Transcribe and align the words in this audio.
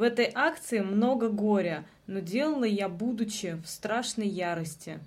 В 0.00 0.02
этой 0.02 0.32
акции 0.34 0.80
много 0.80 1.28
горя, 1.28 1.84
но 2.06 2.20
делала 2.20 2.64
я, 2.64 2.88
будучи 2.88 3.60
в 3.62 3.68
страшной 3.68 4.28
ярости. 4.28 4.98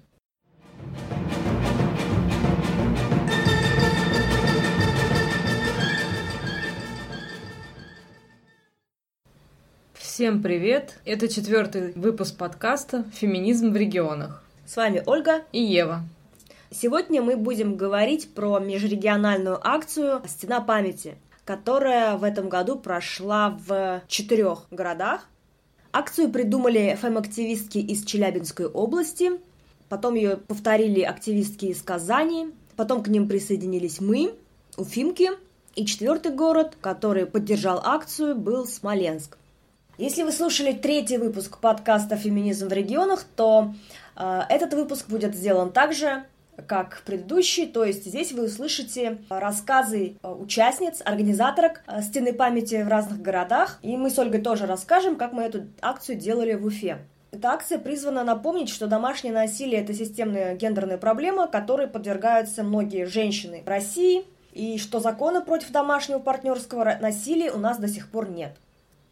Всем 9.95 10.43
привет! 10.43 10.99
Это 11.05 11.27
четвертый 11.27 11.93
выпуск 11.93 12.37
подкаста 12.37 13.03
«Феминизм 13.15 13.71
в 13.71 13.75
регионах». 13.75 14.43
С 14.67 14.75
вами 14.75 15.01
Ольга 15.07 15.43
и 15.51 15.59
Ева. 15.59 16.03
Сегодня 16.69 17.23
мы 17.23 17.35
будем 17.35 17.77
говорить 17.77 18.31
про 18.35 18.59
межрегиональную 18.59 19.59
акцию 19.67 20.21
«Стена 20.27 20.61
памяти», 20.61 21.15
которая 21.45 22.17
в 22.17 22.23
этом 22.23 22.49
году 22.49 22.77
прошла 22.77 23.57
в 23.65 24.03
четырех 24.07 24.65
городах. 24.71 25.27
Акцию 25.91 26.31
придумали 26.31 26.97
фэм-активистки 26.99 27.77
из 27.77 28.03
Челябинской 28.03 28.65
области, 28.65 29.31
потом 29.89 30.15
ее 30.15 30.37
повторили 30.37 31.01
активистки 31.01 31.65
из 31.65 31.81
Казани, 31.81 32.51
потом 32.75 33.03
к 33.03 33.07
ним 33.07 33.27
присоединились 33.27 33.99
мы, 33.99 34.33
Уфимки, 34.75 35.29
и 35.75 35.85
четвертый 35.85 36.31
город, 36.31 36.77
который 36.81 37.25
поддержал 37.25 37.81
акцию, 37.83 38.35
был 38.35 38.65
Смоленск. 38.65 39.37
Если 39.97 40.23
вы 40.23 40.31
слушали 40.31 40.73
третий 40.73 41.17
выпуск 41.17 41.59
подкаста 41.59 42.15
«Феминизм 42.15 42.67
в 42.67 42.73
регионах», 42.73 43.23
то 43.35 43.73
э, 44.15 44.41
этот 44.49 44.73
выпуск 44.73 45.07
будет 45.07 45.35
сделан 45.35 45.71
также 45.71 46.23
как 46.67 47.01
предыдущий, 47.05 47.67
то 47.67 47.83
есть 47.83 48.05
здесь 48.05 48.31
вы 48.31 48.45
услышите 48.45 49.19
рассказы 49.29 50.17
э, 50.21 50.27
участниц, 50.29 51.01
организаторок 51.03 51.83
э, 51.87 52.01
Стены 52.01 52.33
памяти 52.33 52.83
в 52.83 52.87
разных 52.87 53.21
городах, 53.21 53.79
и 53.81 53.97
мы 53.97 54.09
с 54.09 54.19
Ольгой 54.19 54.41
тоже 54.41 54.65
расскажем, 54.65 55.15
как 55.15 55.33
мы 55.33 55.43
эту 55.43 55.67
акцию 55.81 56.17
делали 56.17 56.53
в 56.53 56.65
Уфе. 56.65 56.99
Эта 57.31 57.49
акция 57.49 57.79
призвана 57.79 58.23
напомнить, 58.23 58.69
что 58.69 58.85
домашнее 58.85 59.33
насилие– 59.33 59.81
это 59.83 59.93
системная 59.93 60.55
гендерная 60.55 60.99
проблема, 60.99 61.47
которой 61.47 61.87
подвергаются 61.87 62.63
многие 62.63 63.05
женщины 63.05 63.63
в 63.65 63.67
России, 63.67 64.25
и 64.51 64.77
что 64.77 64.99
закона 64.99 65.41
против 65.41 65.71
домашнего 65.71 66.19
партнерского 66.19 66.97
насилия 67.01 67.51
у 67.51 67.57
нас 67.57 67.79
до 67.79 67.87
сих 67.87 68.09
пор 68.09 68.29
нет. 68.29 68.55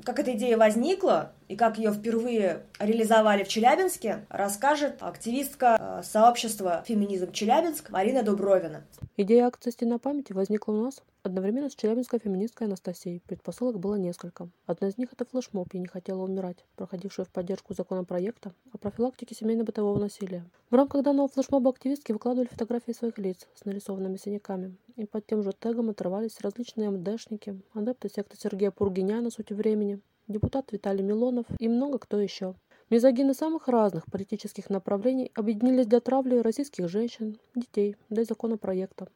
Как 0.03 0.19
эта 0.19 0.33
идея 0.33 0.57
возникла 0.57 1.31
и 1.51 1.57
как 1.57 1.77
ее 1.77 1.91
впервые 1.91 2.63
реализовали 2.79 3.43
в 3.43 3.49
Челябинске, 3.49 4.25
расскажет 4.29 4.95
активистка 5.01 5.77
э, 5.77 6.01
сообщества 6.01 6.81
«Феминизм 6.87 7.33
Челябинск» 7.33 7.89
Марина 7.89 8.23
Дубровина. 8.23 8.85
Идея 9.17 9.47
акции 9.47 9.71
«Стена 9.71 9.97
памяти» 9.97 10.31
возникла 10.31 10.71
у 10.71 10.81
нас 10.85 11.01
одновременно 11.23 11.69
с 11.69 11.75
челябинской 11.75 12.19
феминисткой 12.19 12.67
Анастасией. 12.67 13.21
Предпосылок 13.27 13.79
было 13.79 13.95
несколько. 13.95 14.47
Одна 14.65 14.87
из 14.87 14.97
них– 14.97 15.09
это 15.11 15.25
флешмоб 15.25 15.67
«Я 15.73 15.81
не 15.81 15.87
хотела 15.87 16.23
умирать», 16.23 16.63
проходившая 16.77 17.25
в 17.25 17.29
поддержку 17.29 17.73
законопроекта 17.73 18.53
о 18.71 18.77
профилактике 18.77 19.35
семейно-бытового 19.35 19.99
насилия. 19.99 20.45
В 20.69 20.75
рамках 20.75 21.03
данного 21.03 21.27
флешмоба 21.27 21.71
активистки 21.71 22.13
выкладывали 22.13 22.47
фотографии 22.47 22.93
своих 22.93 23.17
лиц 23.17 23.45
с 23.55 23.65
нарисованными 23.65 24.15
синяками. 24.15 24.77
И 24.95 25.05
под 25.05 25.25
тем 25.25 25.43
же 25.43 25.51
тегом 25.51 25.89
отрывались 25.89 26.39
различные 26.39 26.89
МДшники, 26.89 27.59
адепты 27.73 28.09
секты 28.09 28.37
Сергея 28.37 28.71
Пургиня 28.71 29.19
на 29.19 29.31
сути 29.31 29.51
времени, 29.51 29.99
депутат 30.31 30.71
Виталий 30.71 31.03
Милонов 31.03 31.45
и 31.59 31.67
много 31.67 31.99
кто 31.99 32.19
еще. 32.19 32.55
Мизогины 32.89 33.33
самых 33.33 33.67
разных 33.67 34.05
политических 34.05 34.69
направлений 34.69 35.31
объединились 35.33 35.87
для 35.87 35.99
травли 35.99 36.37
российских 36.37 36.89
женщин, 36.89 37.37
детей, 37.55 37.95
до 38.09 38.23
законопроекта. 38.23 39.07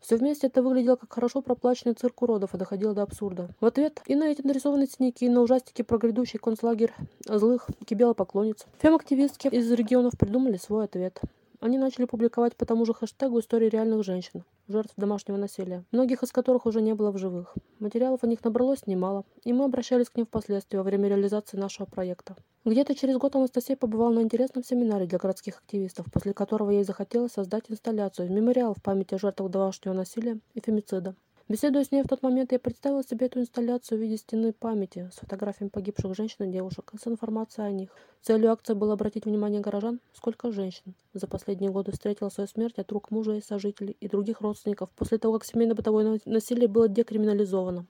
Все 0.00 0.16
вместе 0.16 0.48
это 0.48 0.62
выглядело 0.62 0.96
как 0.96 1.12
хорошо 1.12 1.40
проплаченный 1.40 1.94
цирк 1.94 2.20
уродов 2.22 2.54
и 2.54 2.58
доходило 2.58 2.94
до 2.94 3.02
абсурда. 3.02 3.48
В 3.60 3.66
ответ 3.66 4.02
и 4.06 4.14
на 4.14 4.24
эти 4.24 4.42
нарисованные 4.42 4.86
синяки, 4.86 5.24
и 5.24 5.28
на 5.30 5.40
ужастики 5.40 5.82
про 5.82 5.98
грядущий 5.98 6.38
концлагерь 6.38 6.92
злых 7.26 7.66
кибела 7.86 8.12
поклонниц. 8.12 8.66
Фем-активистки 8.78 9.48
из 9.48 9.70
регионов 9.72 10.12
придумали 10.18 10.58
свой 10.58 10.84
ответ. 10.84 11.20
Они 11.60 11.78
начали 11.78 12.04
публиковать 12.04 12.56
по 12.56 12.66
тому 12.66 12.84
же 12.84 12.92
хэштегу 12.92 13.40
истории 13.40 13.68
реальных 13.68 14.04
женщин, 14.04 14.44
жертв 14.68 14.92
домашнего 14.96 15.36
насилия, 15.36 15.84
многих 15.90 16.22
из 16.22 16.32
которых 16.32 16.66
уже 16.66 16.82
не 16.82 16.94
было 16.94 17.10
в 17.10 17.18
живых. 17.18 17.54
Материалов 17.78 18.22
о 18.22 18.26
них 18.26 18.44
набралось 18.44 18.86
немало, 18.86 19.24
и 19.44 19.52
мы 19.52 19.64
обращались 19.64 20.10
к 20.10 20.16
ним 20.16 20.26
впоследствии 20.26 20.76
во 20.76 20.82
время 20.82 21.08
реализации 21.08 21.56
нашего 21.56 21.86
проекта. 21.86 22.36
Где-то 22.64 22.94
через 22.94 23.16
год 23.16 23.36
Анастасия 23.36 23.76
побывала 23.76 24.12
на 24.12 24.20
интересном 24.20 24.64
семинаре 24.64 25.06
для 25.06 25.18
городских 25.18 25.58
активистов, 25.58 26.06
после 26.12 26.34
которого 26.34 26.70
ей 26.70 26.84
захотелось 26.84 27.32
создать 27.32 27.70
инсталляцию, 27.70 28.32
мемориал 28.32 28.74
в 28.74 28.82
память 28.82 29.12
о 29.12 29.18
жертвах 29.18 29.50
домашнего 29.50 29.94
насилия 29.94 30.40
и 30.54 30.60
фемицида. 30.60 31.14
Беседуя 31.48 31.84
с 31.84 31.92
ней 31.92 32.02
в 32.02 32.08
тот 32.08 32.24
момент, 32.24 32.50
я 32.50 32.58
представила 32.58 33.04
себе 33.04 33.26
эту 33.26 33.38
инсталляцию 33.38 33.98
в 33.98 34.02
виде 34.02 34.16
стены 34.16 34.52
памяти 34.52 35.08
с 35.12 35.18
фотографиями 35.18 35.68
погибших 35.68 36.12
женщин 36.16 36.44
и 36.44 36.52
девушек 36.52 36.90
с 37.00 37.06
информацией 37.06 37.68
о 37.68 37.70
них. 37.70 37.90
Целью 38.20 38.50
акции 38.50 38.74
было 38.74 38.94
обратить 38.94 39.26
внимание 39.26 39.60
горожан, 39.60 40.00
сколько 40.12 40.50
женщин 40.50 40.96
за 41.14 41.28
последние 41.28 41.70
годы 41.70 41.92
встретила 41.92 42.30
свою 42.30 42.48
смерть 42.48 42.78
от 42.78 42.90
рук 42.90 43.12
мужа 43.12 43.34
и 43.34 43.40
сожителей 43.40 43.96
и 44.00 44.08
других 44.08 44.40
родственников 44.40 44.90
после 44.96 45.18
того, 45.18 45.34
как 45.34 45.44
семейно-бытовое 45.44 46.20
насилие 46.24 46.66
было 46.66 46.88
декриминализовано. 46.88 47.86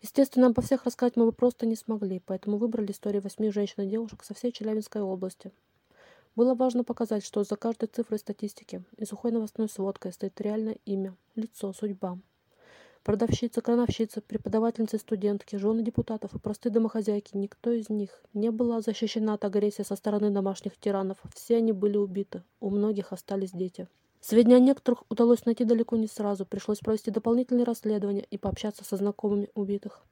Естественно, 0.00 0.48
обо 0.48 0.60
всех 0.60 0.84
рассказать 0.84 1.14
мы 1.14 1.26
бы 1.26 1.32
просто 1.32 1.66
не 1.66 1.76
смогли, 1.76 2.20
поэтому 2.26 2.56
выбрали 2.56 2.90
истории 2.90 3.20
восьми 3.20 3.52
женщин 3.52 3.84
и 3.84 3.86
девушек 3.86 4.24
со 4.24 4.34
всей 4.34 4.50
Челябинской 4.50 5.02
области. 5.02 5.52
Было 6.34 6.56
важно 6.56 6.82
показать, 6.82 7.24
что 7.24 7.44
за 7.44 7.54
каждой 7.54 7.86
цифрой 7.86 8.18
статистики 8.18 8.82
и 8.96 9.04
сухой 9.04 9.30
новостной 9.30 9.68
сводкой 9.68 10.12
стоит 10.12 10.40
реальное 10.40 10.78
имя, 10.84 11.14
лицо, 11.36 11.72
судьба, 11.72 12.18
Продавщица, 13.04 13.60
крановщица, 13.62 14.20
преподавательницы, 14.20 14.96
студентки, 14.96 15.56
жены 15.56 15.82
депутатов 15.82 16.34
и 16.34 16.38
простые 16.38 16.72
домохозяйки, 16.72 17.36
никто 17.36 17.72
из 17.72 17.88
них 17.88 18.22
не 18.32 18.52
была 18.52 18.80
защищена 18.80 19.34
от 19.34 19.44
агрессии 19.44 19.82
со 19.82 19.96
стороны 19.96 20.30
домашних 20.30 20.76
тиранов. 20.78 21.18
Все 21.34 21.56
они 21.56 21.72
были 21.72 21.96
убиты, 21.96 22.44
у 22.60 22.70
многих 22.70 23.12
остались 23.12 23.50
дети. 23.50 23.88
Сведения 24.20 24.56
о 24.56 24.60
некоторых 24.60 25.02
удалось 25.08 25.44
найти 25.46 25.64
далеко 25.64 25.96
не 25.96 26.06
сразу, 26.06 26.46
пришлось 26.46 26.78
провести 26.78 27.10
дополнительные 27.10 27.64
расследования 27.64 28.24
и 28.30 28.38
пообщаться 28.38 28.84
со 28.84 28.96
знакомыми 28.96 29.48
убитых. 29.56 30.04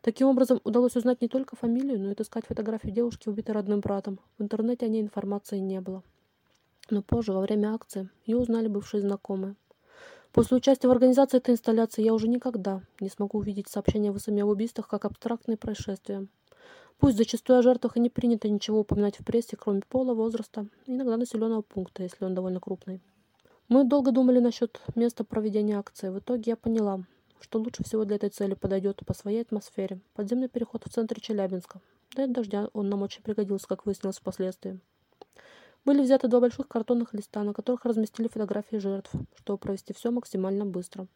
Таким 0.00 0.26
образом, 0.26 0.60
удалось 0.64 0.96
узнать 0.96 1.22
не 1.22 1.28
только 1.28 1.54
фамилию, 1.54 2.00
но 2.00 2.08
и 2.08 2.12
отыскать 2.12 2.46
фотографию 2.46 2.92
девушки, 2.92 3.28
убитой 3.28 3.54
родным 3.54 3.78
братом. 3.78 4.18
В 4.36 4.42
интернете 4.42 4.86
о 4.86 4.88
ней 4.88 5.00
информации 5.00 5.58
не 5.58 5.80
было. 5.80 6.02
Но 6.90 7.02
позже, 7.02 7.32
во 7.32 7.40
время 7.40 7.72
акции, 7.72 8.08
ее 8.26 8.36
узнали 8.36 8.66
бывшие 8.66 9.00
знакомые. 9.00 9.54
После 10.32 10.56
участия 10.56 10.88
в 10.88 10.90
организации 10.90 11.36
этой 11.36 11.52
инсталляции 11.52 12.02
я 12.02 12.14
уже 12.14 12.26
никогда 12.26 12.80
не 13.00 13.10
смогу 13.10 13.38
увидеть 13.38 13.68
сообщения 13.68 14.10
о 14.10 14.42
об 14.42 14.48
убийствах 14.48 14.88
как 14.88 15.04
абстрактные 15.04 15.58
происшествия. 15.58 16.26
Пусть 16.98 17.18
зачастую 17.18 17.58
о 17.58 17.62
жертвах 17.62 17.96
и 17.98 18.00
не 18.00 18.08
принято 18.08 18.48
ничего 18.48 18.80
упоминать 18.80 19.20
в 19.20 19.24
прессе, 19.24 19.56
кроме 19.56 19.82
пола, 19.86 20.14
возраста, 20.14 20.66
иногда 20.86 21.18
населенного 21.18 21.60
пункта, 21.60 22.02
если 22.04 22.24
он 22.24 22.34
довольно 22.34 22.60
крупный. 22.60 23.02
Мы 23.68 23.84
долго 23.84 24.10
думали 24.10 24.38
насчет 24.38 24.80
места 24.94 25.22
проведения 25.24 25.78
акции. 25.78 26.08
В 26.08 26.18
итоге 26.18 26.52
я 26.52 26.56
поняла, 26.56 27.02
что 27.40 27.58
лучше 27.58 27.84
всего 27.84 28.04
для 28.04 28.16
этой 28.16 28.30
цели 28.30 28.54
подойдет 28.54 29.02
по 29.04 29.12
своей 29.14 29.42
атмосфере. 29.42 30.00
Подземный 30.14 30.48
переход 30.48 30.84
в 30.86 30.90
центре 30.90 31.20
Челябинска. 31.20 31.80
Да 32.14 32.24
и 32.24 32.26
дождя 32.26 32.68
он 32.72 32.88
нам 32.88 33.02
очень 33.02 33.22
пригодился, 33.22 33.66
как 33.66 33.84
выяснилось 33.84 34.18
впоследствии. 34.18 34.80
Были 35.84 36.02
взяты 36.02 36.28
два 36.28 36.38
больших 36.38 36.68
картонных 36.68 37.12
листа, 37.12 37.42
на 37.42 37.52
которых 37.52 37.84
разместили 37.84 38.28
фотографии 38.28 38.76
жертв, 38.76 39.10
чтобы 39.34 39.58
провести 39.58 39.92
все 39.92 40.12
максимально 40.12 40.64
быстро. 40.64 41.08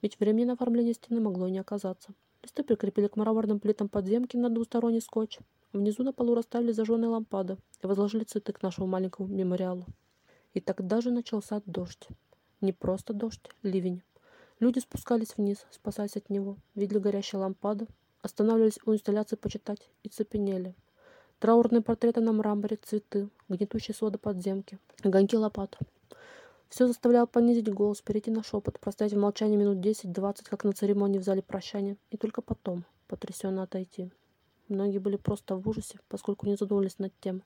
Ведь 0.00 0.18
времени 0.20 0.44
на 0.44 0.52
оформление 0.52 0.94
стены 0.94 1.20
могло 1.20 1.48
и 1.48 1.50
не 1.50 1.58
оказаться. 1.58 2.12
Листы 2.42 2.62
прикрепили 2.62 3.08
к 3.08 3.16
мраморным 3.16 3.58
плитам 3.58 3.88
подземки 3.88 4.36
на 4.36 4.48
двусторонний 4.48 5.00
скотч. 5.00 5.38
Внизу 5.72 6.04
на 6.04 6.12
полу 6.12 6.34
расставили 6.34 6.70
зажженные 6.70 7.08
лампады 7.08 7.56
и 7.82 7.86
возложили 7.86 8.22
цветы 8.22 8.52
к 8.52 8.62
нашему 8.62 8.86
маленькому 8.86 9.26
мемориалу. 9.28 9.86
И 10.54 10.60
тогда 10.60 11.00
же 11.00 11.10
начался 11.10 11.60
дождь. 11.66 12.06
Не 12.60 12.72
просто 12.72 13.12
дождь, 13.12 13.48
ливень. 13.64 14.02
Люди 14.60 14.78
спускались 14.78 15.36
вниз, 15.36 15.66
спасаясь 15.72 16.16
от 16.16 16.30
него, 16.30 16.56
видели 16.76 16.98
горящие 16.98 17.40
лампады, 17.40 17.88
останавливались 18.20 18.78
у 18.86 18.92
инсталляции 18.92 19.34
почитать 19.34 19.90
и 20.04 20.08
цепенели. 20.08 20.76
Траурные 21.42 21.82
портреты 21.82 22.20
на 22.20 22.30
мраморе, 22.30 22.78
цветы, 22.80 23.28
гнетущие 23.48 23.96
своды 23.96 24.16
подземки, 24.16 24.78
огоньки 25.02 25.36
лопат. 25.36 25.76
Все 26.68 26.86
заставляло 26.86 27.26
понизить 27.26 27.68
голос, 27.68 28.00
перейти 28.00 28.30
на 28.30 28.44
шепот, 28.44 28.78
простоять 28.78 29.12
в 29.12 29.18
молчании 29.18 29.56
минут 29.56 29.78
10-20, 29.78 30.44
как 30.44 30.62
на 30.62 30.72
церемонии 30.72 31.18
в 31.18 31.24
зале 31.24 31.42
прощания, 31.42 31.96
и 32.10 32.16
только 32.16 32.42
потом 32.42 32.84
потрясенно 33.08 33.64
отойти. 33.64 34.08
Многие 34.68 34.98
были 34.98 35.16
просто 35.16 35.56
в 35.56 35.68
ужасе, 35.68 35.98
поскольку 36.08 36.46
не 36.46 36.54
задумывались 36.54 37.00
над 37.00 37.12
тем, 37.20 37.42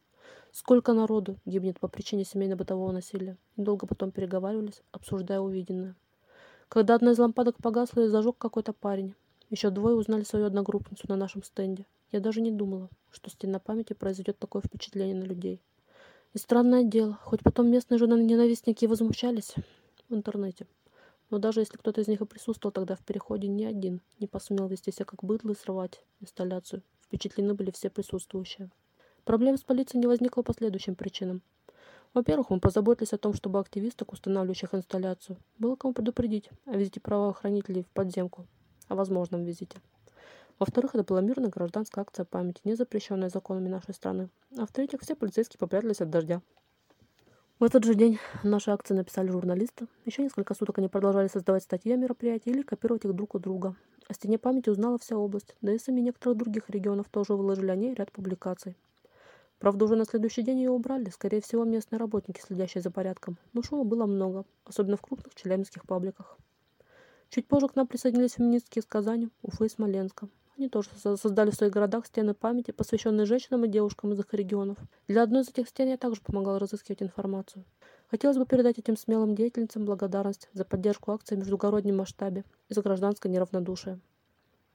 сколько 0.52 0.92
народу 0.92 1.38
гибнет 1.46 1.80
по 1.80 1.88
причине 1.88 2.24
семейно-бытового 2.24 2.92
насилия, 2.92 3.38
долго 3.56 3.86
потом 3.86 4.10
переговаривались, 4.10 4.82
обсуждая 4.92 5.40
увиденное. 5.40 5.96
Когда 6.68 6.96
одна 6.96 7.12
из 7.12 7.18
лампадок 7.18 7.56
погасла 7.62 8.02
и 8.02 8.08
зажег 8.08 8.36
какой-то 8.36 8.74
парень, 8.74 9.14
еще 9.48 9.70
двое 9.70 9.96
узнали 9.96 10.24
свою 10.24 10.44
одногруппницу 10.44 11.06
на 11.08 11.16
нашем 11.16 11.42
стенде. 11.42 11.86
Я 12.12 12.20
даже 12.20 12.40
не 12.40 12.50
думала, 12.50 12.88
что 13.10 13.30
стена 13.30 13.58
памяти 13.58 13.92
произведет 13.92 14.38
такое 14.38 14.62
впечатление 14.62 15.16
на 15.16 15.24
людей. 15.24 15.60
И 16.34 16.38
странное 16.38 16.84
дело, 16.84 17.18
хоть 17.22 17.42
потом 17.42 17.70
местные 17.70 17.98
жены 17.98 18.14
ненавистники 18.22 18.86
возмущались 18.86 19.54
в 20.08 20.14
интернете. 20.14 20.66
Но 21.30 21.38
даже 21.38 21.60
если 21.60 21.76
кто-то 21.76 22.00
из 22.00 22.08
них 22.08 22.20
и 22.20 22.26
присутствовал 22.26 22.72
тогда 22.72 22.94
в 22.94 23.04
переходе, 23.04 23.48
ни 23.48 23.64
один 23.64 24.00
не 24.20 24.26
посумел 24.26 24.68
вести 24.68 24.92
себя 24.92 25.04
как 25.04 25.24
быдло 25.24 25.52
и 25.52 25.56
срывать 25.56 26.02
инсталляцию 26.20 26.82
впечатлены 27.06 27.54
были 27.54 27.70
все 27.70 27.90
присутствующие. 27.90 28.70
Проблем 29.24 29.56
с 29.56 29.62
полицией 29.62 30.00
не 30.00 30.06
возникло 30.06 30.42
по 30.42 30.52
следующим 30.52 30.94
причинам. 30.94 31.42
Во-первых, 32.14 32.50
мы 32.50 32.60
позаботились 32.60 33.12
о 33.12 33.18
том, 33.18 33.34
чтобы 33.34 33.58
активисток, 33.58 34.12
устанавливающих 34.12 34.74
инсталляцию, 34.74 35.36
было 35.58 35.76
кому 35.76 35.92
предупредить 35.92 36.50
о 36.64 36.76
визите 36.76 37.00
правоохранителей 37.00 37.82
в 37.82 37.88
подземку, 37.88 38.46
о 38.88 38.94
возможном 38.94 39.44
визите. 39.44 39.78
Во-вторых, 40.58 40.94
это 40.94 41.04
была 41.04 41.20
мирная 41.20 41.50
гражданская 41.50 42.02
акция 42.02 42.24
памяти, 42.24 42.60
не 42.64 42.74
запрещенная 42.74 43.28
законами 43.28 43.68
нашей 43.68 43.92
страны. 43.92 44.30
А 44.56 44.64
в-третьих, 44.64 45.02
все 45.02 45.14
полицейские 45.14 45.58
попрятались 45.58 46.00
от 46.00 46.08
дождя. 46.08 46.40
В 47.58 47.64
этот 47.64 47.84
же 47.84 47.94
день 47.94 48.18
наши 48.42 48.70
акции 48.70 48.94
написали 48.94 49.30
журналисты. 49.30 49.86
Еще 50.04 50.22
несколько 50.22 50.54
суток 50.54 50.78
они 50.78 50.88
продолжали 50.88 51.28
создавать 51.28 51.62
статьи 51.62 51.92
о 51.92 51.96
мероприятии 51.96 52.50
или 52.50 52.62
копировать 52.62 53.04
их 53.04 53.14
друг 53.14 53.34
у 53.34 53.38
друга. 53.38 53.74
О 54.08 54.14
стене 54.14 54.38
памяти 54.38 54.70
узнала 54.70 54.98
вся 54.98 55.16
область, 55.16 55.56
да 55.60 55.72
и 55.72 55.78
сами 55.78 56.00
некоторых 56.00 56.38
других 56.38 56.70
регионов 56.70 57.08
тоже 57.10 57.34
выложили 57.34 57.70
о 57.70 57.76
ней 57.76 57.94
ряд 57.94 58.12
публикаций. 58.12 58.76
Правда, 59.58 59.86
уже 59.86 59.96
на 59.96 60.04
следующий 60.04 60.42
день 60.42 60.58
ее 60.58 60.70
убрали, 60.70 61.08
скорее 61.10 61.40
всего, 61.40 61.64
местные 61.64 61.98
работники, 61.98 62.40
следящие 62.40 62.82
за 62.82 62.90
порядком. 62.90 63.38
Но 63.52 63.62
шума 63.62 63.84
было 63.84 64.06
много, 64.06 64.44
особенно 64.64 64.96
в 64.96 65.00
крупных 65.00 65.34
челябинских 65.34 65.86
пабликах. 65.86 66.38
Чуть 67.30 67.48
позже 67.48 67.68
к 67.68 67.74
нам 67.74 67.86
присоединились 67.86 68.34
феминистки 68.34 68.78
из 68.78 68.86
Казани, 68.86 69.30
Уфы 69.42 69.66
и 69.66 69.68
Смоленска. 69.68 70.28
Они 70.56 70.70
тоже 70.70 70.88
создали 70.94 71.50
в 71.50 71.54
своих 71.54 71.72
городах 71.72 72.06
стены 72.06 72.32
памяти, 72.32 72.70
посвященные 72.70 73.26
женщинам 73.26 73.66
и 73.66 73.68
девушкам 73.68 74.12
из 74.12 74.20
их 74.20 74.32
регионов. 74.32 74.78
Для 75.06 75.22
одной 75.22 75.42
из 75.42 75.50
этих 75.50 75.68
стен 75.68 75.88
я 75.88 75.98
также 75.98 76.22
помогала 76.22 76.58
разыскивать 76.58 77.02
информацию. 77.02 77.64
Хотелось 78.10 78.38
бы 78.38 78.46
передать 78.46 78.78
этим 78.78 78.96
смелым 78.96 79.34
деятельницам 79.34 79.84
благодарность 79.84 80.48
за 80.54 80.64
поддержку 80.64 81.12
акции 81.12 81.34
в 81.34 81.38
междугороднем 81.40 81.98
масштабе 81.98 82.44
и 82.70 82.74
за 82.74 82.80
гражданское 82.80 83.28
неравнодушие. 83.28 84.00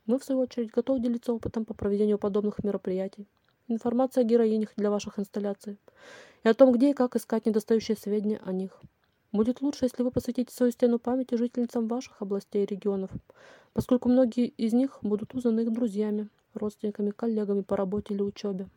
Мы, 0.06 0.20
в 0.20 0.24
свою 0.24 0.42
очередь, 0.42 0.70
готовы 0.70 1.00
делиться 1.00 1.34
опытом 1.34 1.66
по 1.66 1.74
проведению 1.74 2.20
подобных 2.20 2.64
мероприятий. 2.64 3.28
Информация 3.68 4.22
о 4.22 4.26
героинях 4.26 4.74
для 4.76 4.92
ваших 4.92 5.18
инсталляций 5.18 5.80
и 6.44 6.48
о 6.48 6.54
том, 6.54 6.74
где 6.74 6.92
и 6.92 6.94
как 6.94 7.16
искать 7.16 7.48
недостающие 7.48 7.98
сведения 7.98 8.40
о 8.46 8.52
них. 8.52 8.80
Будет 9.32 9.62
лучше, 9.62 9.86
если 9.86 10.04
вы 10.04 10.12
посвятите 10.12 10.54
свою 10.54 10.74
стену 10.74 11.00
памяти 11.00 11.36
жительницам 11.36 11.88
ваших 11.88 12.22
областей 12.22 12.64
и 12.64 12.66
регионов, 12.66 13.12
поскольку 13.74 14.10
многие 14.10 14.48
из 14.48 14.74
них 14.74 15.00
будут 15.02 15.34
узнаны 15.34 15.62
их 15.62 15.72
друзьями, 15.72 16.28
родственниками, 16.54 17.12
коллегами 17.12 17.62
по 17.62 17.78
работе 17.78 18.14
или 18.14 18.22
учебе. 18.22 18.68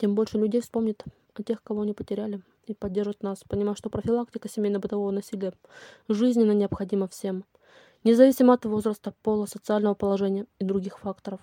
Тем 0.00 0.16
больше 0.16 0.38
людей 0.38 0.60
вспомнит 0.60 1.04
о 1.34 1.42
тех, 1.44 1.62
кого 1.62 1.82
они 1.82 1.92
потеряли, 1.92 2.42
и 2.66 2.74
поддержат 2.74 3.22
нас, 3.22 3.44
понимая, 3.48 3.76
что 3.76 3.90
профилактика 3.90 4.48
семейно-бытового 4.48 5.12
насилия 5.12 5.52
жизненно 6.08 6.52
необходима 6.52 7.06
всем, 7.06 7.44
независимо 8.02 8.54
от 8.54 8.64
возраста, 8.64 9.14
пола, 9.22 9.46
социального 9.46 9.94
положения 9.94 10.46
и 10.58 10.64
других 10.64 10.98
факторов. 10.98 11.40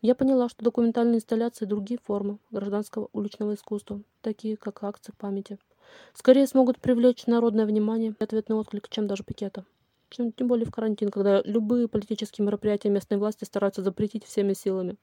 Я 0.00 0.14
поняла, 0.14 0.48
что 0.48 0.64
документальные 0.64 1.16
инсталляции 1.16 1.66
и 1.66 1.68
другие 1.68 2.00
формы 2.02 2.38
гражданского 2.50 3.10
уличного 3.12 3.52
искусства, 3.52 4.00
такие 4.22 4.56
как 4.56 4.82
акции 4.82 5.12
памяти, 5.18 5.58
скорее 6.14 6.46
смогут 6.46 6.78
привлечь 6.78 7.26
народное 7.26 7.66
внимание 7.66 8.14
и 8.18 8.22
ответный 8.22 8.56
отклик, 8.56 8.88
чем 8.88 9.06
даже 9.06 9.24
пикета. 9.24 9.64
Чем, 10.10 10.32
тем 10.32 10.48
более 10.48 10.66
в 10.66 10.70
карантин, 10.72 11.10
когда 11.10 11.40
любые 11.42 11.88
политические 11.88 12.44
мероприятия 12.46 12.88
местной 12.88 13.18
власти 13.18 13.44
стараются 13.44 13.82
запретить 13.82 14.24
всеми 14.24 14.54
силами. 14.54 14.96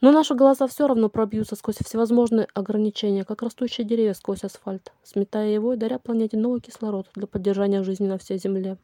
Но 0.00 0.12
наши 0.12 0.34
голоса 0.34 0.66
все 0.66 0.86
равно 0.86 1.10
пробьются 1.10 1.56
сквозь 1.56 1.76
всевозможные 1.76 2.48
ограничения, 2.54 3.24
как 3.24 3.42
растущие 3.42 3.86
деревья 3.86 4.14
сквозь 4.14 4.44
асфальт, 4.44 4.92
сметая 5.02 5.50
его 5.50 5.74
и 5.74 5.76
даря 5.76 5.98
планете 5.98 6.38
новый 6.38 6.60
кислород 6.60 7.08
для 7.14 7.26
поддержания 7.26 7.82
жизни 7.82 8.06
на 8.06 8.16
всей 8.16 8.38
Земле. 8.38 8.78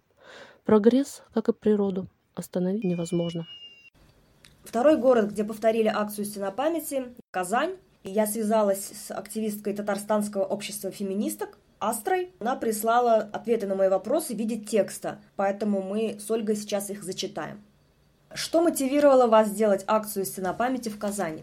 Прогресс, 0.65 1.23
как 1.33 1.49
и 1.49 1.53
природу, 1.55 2.07
остановить 2.35 2.85
невозможно. 2.85 3.47
Второй 4.63 4.99
город, 4.99 5.31
где 5.31 5.45
повторили 5.45 5.89
акцию 5.89 6.25
«Стена 6.25 6.51
памяти»– 6.51 7.05
Казань. 7.31 7.77
Я 8.07 8.27
связалась 8.27 8.93
с 8.93 9.11
активисткой 9.11 9.75
Татарстанского 9.75 10.45
общества 10.45 10.91
феминисток 10.91 11.59
Астрой. 11.81 12.31
Она 12.39 12.55
прислала 12.55 13.29
ответы 13.33 13.67
на 13.67 13.75
мои 13.75 13.89
вопросы 13.89 14.35
в 14.35 14.39
виде 14.39 14.57
текста, 14.57 15.19
поэтому 15.35 15.83
мы 15.83 16.19
с 16.19 16.31
Ольгой 16.31 16.57
сейчас 16.57 16.89
их 16.89 17.03
зачитаем. 17.03 17.61
Что 18.33 18.63
мотивировало 18.63 19.27
вас 19.27 19.49
сделать 19.49 19.85
акцию 19.87 20.25
«Стена 20.25 20.53
памяти» 20.53 20.89
в 20.89 20.99
Казани? 20.99 21.43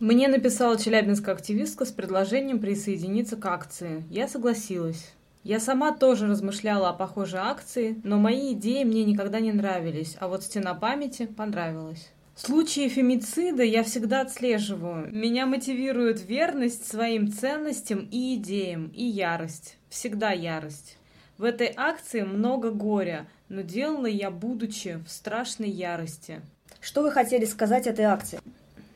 Мне 0.00 0.28
написала 0.28 0.76
челябинская 0.76 1.34
активистка 1.34 1.84
с 1.84 1.92
предложением 1.92 2.58
присоединиться 2.58 3.36
к 3.36 3.46
акции. 3.46 4.04
Я 4.10 4.28
согласилась. 4.28 5.12
Я 5.44 5.60
сама 5.60 5.92
тоже 5.92 6.26
размышляла 6.26 6.90
о 6.90 6.92
похожей 6.92 7.40
акции, 7.40 8.00
но 8.02 8.18
мои 8.18 8.52
идеи 8.52 8.84
мне 8.84 9.04
никогда 9.04 9.40
не 9.40 9.52
нравились, 9.52 10.16
а 10.18 10.28
вот 10.28 10.42
«Стена 10.42 10.74
памяти» 10.74 11.26
понравилась. 11.26 12.10
Случаи 12.40 12.88
фемицида 12.88 13.64
я 13.64 13.82
всегда 13.82 14.20
отслеживаю. 14.20 15.12
Меня 15.12 15.44
мотивирует 15.44 16.24
верность 16.24 16.86
своим 16.86 17.32
ценностям 17.32 18.06
и 18.12 18.36
идеям, 18.36 18.92
и 18.94 19.02
ярость. 19.02 19.76
Всегда 19.88 20.30
ярость. 20.30 20.98
В 21.36 21.42
этой 21.42 21.72
акции 21.76 22.22
много 22.22 22.70
горя, 22.70 23.26
но 23.48 23.62
делала 23.62 24.06
я, 24.06 24.30
будучи 24.30 25.02
в 25.04 25.10
страшной 25.10 25.68
ярости. 25.68 26.40
Что 26.80 27.02
вы 27.02 27.10
хотели 27.10 27.44
сказать 27.44 27.88
этой 27.88 28.04
акции? 28.04 28.38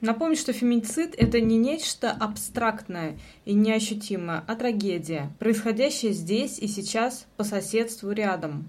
Напомню, 0.00 0.36
что 0.36 0.52
фемицид– 0.52 1.16
это 1.18 1.40
не 1.40 1.56
нечто 1.56 2.12
абстрактное 2.12 3.18
и 3.44 3.54
неощутимое, 3.54 4.44
а 4.46 4.54
трагедия, 4.54 5.32
происходящая 5.40 6.12
здесь 6.12 6.60
и 6.60 6.68
сейчас 6.68 7.26
по 7.36 7.42
соседству 7.42 8.12
рядом. 8.12 8.68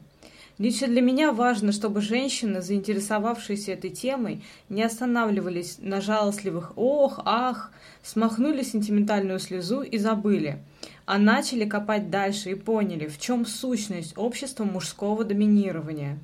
Лично 0.59 0.87
для 0.87 1.01
меня 1.01 1.31
важно, 1.31 1.71
чтобы 1.71 2.01
женщины, 2.01 2.61
заинтересовавшиеся 2.61 3.71
этой 3.71 3.89
темой, 3.89 4.43
не 4.69 4.83
останавливались 4.83 5.77
на 5.79 5.99
жалостливых 5.99 6.73
«ох», 6.75 7.19
«ах», 7.25 7.71
смахнули 8.03 8.61
сентиментальную 8.61 9.39
слезу 9.39 9.81
и 9.81 9.97
забыли, 9.97 10.59
а 11.05 11.17
начали 11.17 11.65
копать 11.65 12.11
дальше 12.11 12.51
и 12.51 12.55
поняли, 12.55 13.07
в 13.07 13.19
чем 13.19 13.47
сущность 13.47 14.15
общества 14.15 14.63
мужского 14.63 15.23
доминирования. 15.23 16.19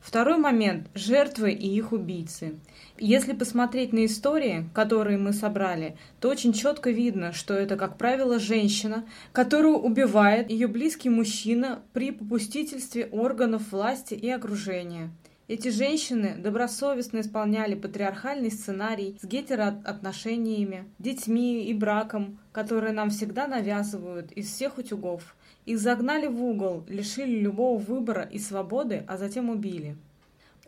Второй 0.00 0.38
момент– 0.38 0.88
жертвы 0.94 1.52
и 1.52 1.68
их 1.68 1.92
убийцы. 1.92 2.58
Если 2.98 3.34
посмотреть 3.34 3.92
на 3.92 4.06
истории, 4.06 4.68
которые 4.74 5.18
мы 5.18 5.32
собрали, 5.32 5.96
то 6.20 6.30
очень 6.30 6.54
четко 6.54 6.90
видно, 6.90 7.32
что 7.32 7.54
это, 7.54 7.76
как 7.76 7.98
правило, 7.98 8.38
женщина, 8.38 9.04
которую 9.32 9.76
убивает 9.78 10.50
ее 10.50 10.68
близкий 10.68 11.10
мужчина 11.10 11.82
при 11.92 12.12
попустительстве 12.12 13.06
органов 13.06 13.72
власти 13.72 14.14
и 14.14 14.28
окружения. 14.30 15.10
Эти 15.48 15.68
женщины 15.68 16.36
добросовестно 16.38 17.20
исполняли 17.20 17.74
патриархальный 17.74 18.52
сценарий 18.52 19.18
с 19.20 19.26
гетероотношениями, 19.26 20.84
детьми 21.00 21.64
и 21.64 21.74
браком, 21.74 22.38
которые 22.52 22.92
нам 22.92 23.10
всегда 23.10 23.48
навязывают 23.48 24.30
из 24.32 24.46
всех 24.46 24.78
утюгов. 24.78 25.34
Их 25.70 25.78
загнали 25.78 26.26
в 26.26 26.42
угол, 26.42 26.82
лишили 26.88 27.38
любого 27.38 27.78
выбора 27.78 28.22
и 28.22 28.40
свободы, 28.40 29.04
а 29.06 29.16
затем 29.16 29.50
убили. 29.50 29.96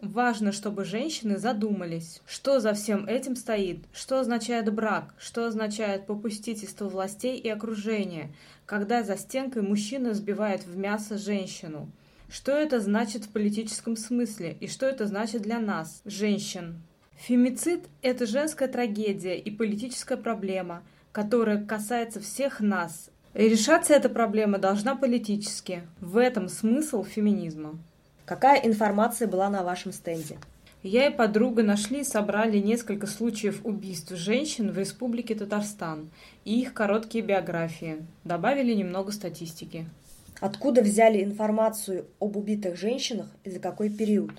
Важно, 0.01 0.53
чтобы 0.53 0.85
женщины 0.85 1.39
задумались, 1.39 2.23
что 2.25 2.61
за 2.61 2.73
всем 2.73 3.07
этим 3.07 3.35
стоит, 3.35 3.81
что 3.93 4.21
означает 4.21 4.73
брак, 4.73 5.13
что 5.19 5.45
означает 5.45 6.07
попустительство 6.07 6.89
властей 6.89 7.37
и 7.37 7.49
окружения, 7.49 8.33
когда 8.65 9.03
за 9.03 9.17
стенкой 9.17 9.63
мужчина 9.63 10.15
сбивает 10.15 10.65
в 10.67 10.77
мясо 10.77 11.19
женщину. 11.19 11.91
Что 12.29 12.53
это 12.53 12.79
значит 12.79 13.25
в 13.25 13.31
политическом 13.31 13.97
смысле 13.97 14.57
и 14.61 14.69
что 14.69 14.87
это 14.87 15.09
значит 15.09 15.43
для 15.43 15.59
нас, 15.59 16.01
женщин. 16.05 16.81
Фемицид– 17.17 17.89
это 18.03 18.25
женская 18.25 18.69
трагедия 18.69 19.37
и 19.37 19.51
политическая 19.51 20.17
проблема, 20.17 20.85
которая 21.11 21.61
касается 21.67 22.21
всех 22.21 22.61
нас. 22.61 23.11
И 23.35 23.49
решаться 23.49 23.95
эта 23.95 24.11
проблема 24.11 24.59
должна 24.59 24.95
политически. 24.95 25.83
В 26.01 26.19
этом 26.19 26.49
смысл 26.49 27.03
феминизма. 27.03 27.79
Какая 28.27 28.61
информация 28.61 29.27
была 29.27 29.49
на 29.49 29.63
вашем 29.63 29.93
стенде? 29.93 30.37
Я 30.83 31.07
и 31.07 31.15
подруга 31.15 31.63
нашли 31.63 32.01
и 32.01 32.05
собрали 32.05 32.59
несколько 32.59 33.07
случаев 33.07 33.61
убийств 33.65 34.15
женщин 34.17 34.71
в 34.71 34.79
Республике 34.79 35.35
Татарстан 35.35 36.11
и 36.45 36.61
их 36.61 36.75
короткие 36.75 37.25
биографии. 37.25 38.05
Добавили 38.25 38.75
немного 38.75 39.13
статистики. 39.13 39.87
Откуда 40.41 40.83
взяли 40.83 41.23
информацию 41.23 42.07
об 42.21 42.37
убитых 42.37 42.77
женщинах 42.77 43.29
и 43.45 43.51
за 43.51 43.61
какой 43.61 43.91
период? 43.91 44.33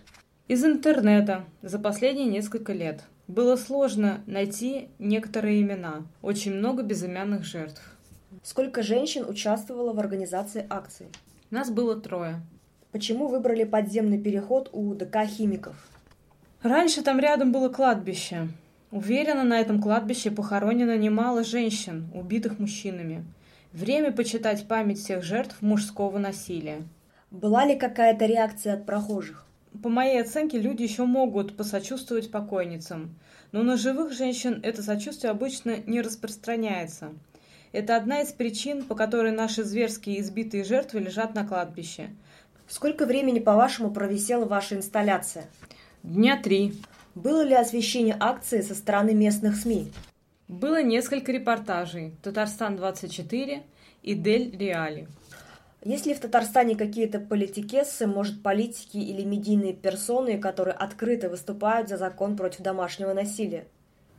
Из 0.50 0.64
интернета 0.66 1.46
за 1.62 1.80
последние 1.80 2.28
несколько 2.28 2.74
лет. 2.74 3.04
Было 3.28 3.56
сложно 3.56 4.22
найти 4.28 4.90
некоторые 5.00 5.62
имена. 5.62 6.06
Очень 6.22 6.56
много 6.56 6.84
безымянных 6.84 7.46
жертв. 7.46 7.82
Сколько 8.44 8.84
женщин 8.84 9.26
участвовало 9.28 9.94
в 9.94 10.00
организации 10.00 10.66
акции? 10.70 11.08
Нас 11.50 11.70
было 11.72 11.96
трое. 12.00 12.42
Почему 12.92 13.28
выбрали 13.28 13.64
подземный 13.64 14.20
переход 14.20 14.70
у 14.74 14.94
ДК 14.94 15.26
«Химиков»? 15.26 15.76
Раньше 16.62 17.04
там 17.04 17.20
рядом 17.20 17.54
было 17.54 17.70
кладбище. 17.70 18.50
Уверена, 18.92 19.44
на 19.44 19.60
этом 19.60 19.82
кладбище 19.82 20.30
похоронено 20.30 20.98
немало 20.98 21.46
женщин, 21.46 22.10
убитых 22.14 22.60
мужчинами. 22.60 23.24
Время 23.72 24.12
почитать 24.12 24.68
память 24.68 25.00
всех 25.00 25.24
жертв 25.24 25.62
мужского 25.62 26.18
насилия. 26.20 26.84
Была 27.32 27.66
ли 27.66 27.76
какая-то 27.78 28.26
реакция 28.26 28.74
от 28.74 28.86
прохожих? 28.86 29.48
по 29.82 29.90
моей 29.90 30.22
оценке, 30.22 30.60
люди 30.60 30.84
еще 30.84 31.06
могут 31.06 31.58
посочувствовать 31.58 32.30
покойницам. 32.30 33.16
Но 33.52 33.64
на 33.64 33.78
живых 33.78 34.14
женщин 34.14 34.60
это 34.64 34.84
сочувствие 34.84 35.32
обычно 35.32 35.78
не 35.88 36.02
распространяется. 36.02 37.12
Это 37.74 37.98
одна 37.98 38.22
из 38.22 38.32
причин, 38.32 38.84
по 38.84 38.94
которой 38.94 39.32
наши 39.32 39.64
зверские 39.64 40.22
избитые 40.22 40.64
жертвы 40.64 41.00
лежат 41.00 41.34
на 41.34 41.46
кладбище. 41.46 42.12
Сколько 42.68 43.08
времени, 43.08 43.40
по-вашему, 43.40 43.92
провисела 43.92 44.46
ваша 44.46 44.76
инсталляция? 44.76 45.50
Дня 46.04 46.40
три. 46.40 46.76
Было 47.16 47.42
ли 47.42 47.56
освещение 47.56 48.16
акции 48.20 48.62
со 48.62 48.76
стороны 48.76 49.16
местных 49.16 49.56
СМИ? 49.56 49.92
Было 50.48 50.84
несколько 50.84 51.32
репортажей. 51.32 52.16
Татарстан-24 52.22 53.64
и 54.04 54.14
Дель 54.14 54.56
Реали. 54.56 55.08
Есть 55.84 56.06
ли 56.06 56.14
в 56.14 56.20
Татарстане 56.20 56.76
какие-то 56.76 57.20
политикессы, 57.20 58.06
может, 58.06 58.44
политики 58.44 58.98
или 58.98 59.24
медийные 59.24 59.74
персоны, 59.74 60.38
которые 60.38 60.76
открыто 60.76 61.28
выступают 61.28 61.90
за 61.90 61.98
закон 61.98 62.38
против 62.38 62.62
домашнего 62.62 63.14
насилия? 63.14 63.66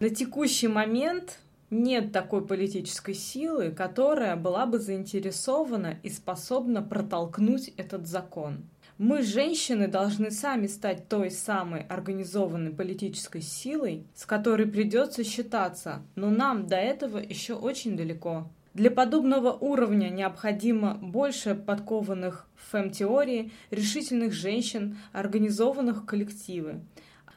На 0.00 0.11
текущий 0.11 0.66
момент 0.66 1.38
нет 1.75 2.12
такой 2.12 2.47
политической 2.47 3.14
силы, 3.14 3.71
которая 3.71 4.37
была 4.37 4.66
бы 4.66 4.78
заинтересована 4.78 5.99
и 6.02 6.09
способна 6.09 6.83
протолкнуть 6.83 7.73
этот 7.76 8.07
закон. 8.07 8.64
Мы, 8.97 9.23
женщины, 9.23 9.88
должны 9.88 10.31
сами 10.31 10.69
стать 10.69 11.09
той 11.09 11.31
самой 11.31 11.81
организованной 11.83 12.71
политической 12.71 13.43
силой, 13.43 14.07
с 14.14 14.25
которой 14.25 14.66
придется 14.66 15.25
считаться, 15.25 16.02
но 16.14 16.31
нам 16.31 16.69
до 16.69 16.76
этого 16.76 17.19
еще 17.19 17.54
очень 17.54 17.97
далеко. 17.97 18.49
Для 18.73 18.90
подобного 18.90 19.52
уровня 19.52 20.11
необходимо 20.11 20.95
больше 20.95 21.54
подкованных 21.54 22.49
в 22.57 22.71
фэм-теории, 22.71 23.52
решительных 23.71 24.33
женщин, 24.33 24.97
организованных 25.12 26.07
коллективы. 26.07 26.81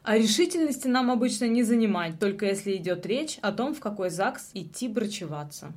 А 0.04 0.18
решительности 0.18 0.88
нам 0.88 1.12
обычно 1.12 1.46
не 1.46 1.64
занимать, 1.64 2.20
только 2.20 2.46
если 2.46 2.76
идет 2.76 3.06
речь 3.06 3.40
о 3.42 3.52
том, 3.52 3.74
в 3.74 3.80
какой 3.80 4.10
ЗАГС 4.10 4.52
идти 4.54 4.88
брачеваться. 4.88 5.74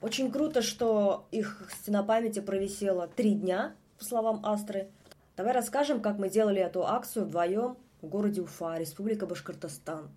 Очень 0.00 0.30
круто, 0.32 0.62
что 0.62 1.26
их 1.30 1.70
стена 1.80 2.02
памяти 2.02 2.40
провисела 2.40 3.06
три 3.06 3.34
дня, 3.34 3.74
по 3.98 4.04
словам 4.04 4.44
Астры. 4.44 4.88
Давай 5.36 5.52
расскажем, 5.52 6.00
как 6.00 6.18
мы 6.18 6.28
делали 6.28 6.60
эту 6.60 6.84
акцию 6.84 7.24
вдвоем 7.24 7.76
в 8.02 8.08
городе 8.08 8.42
Уфа, 8.42 8.76
Республика 8.78 9.26
Башкортостан. 9.26 10.10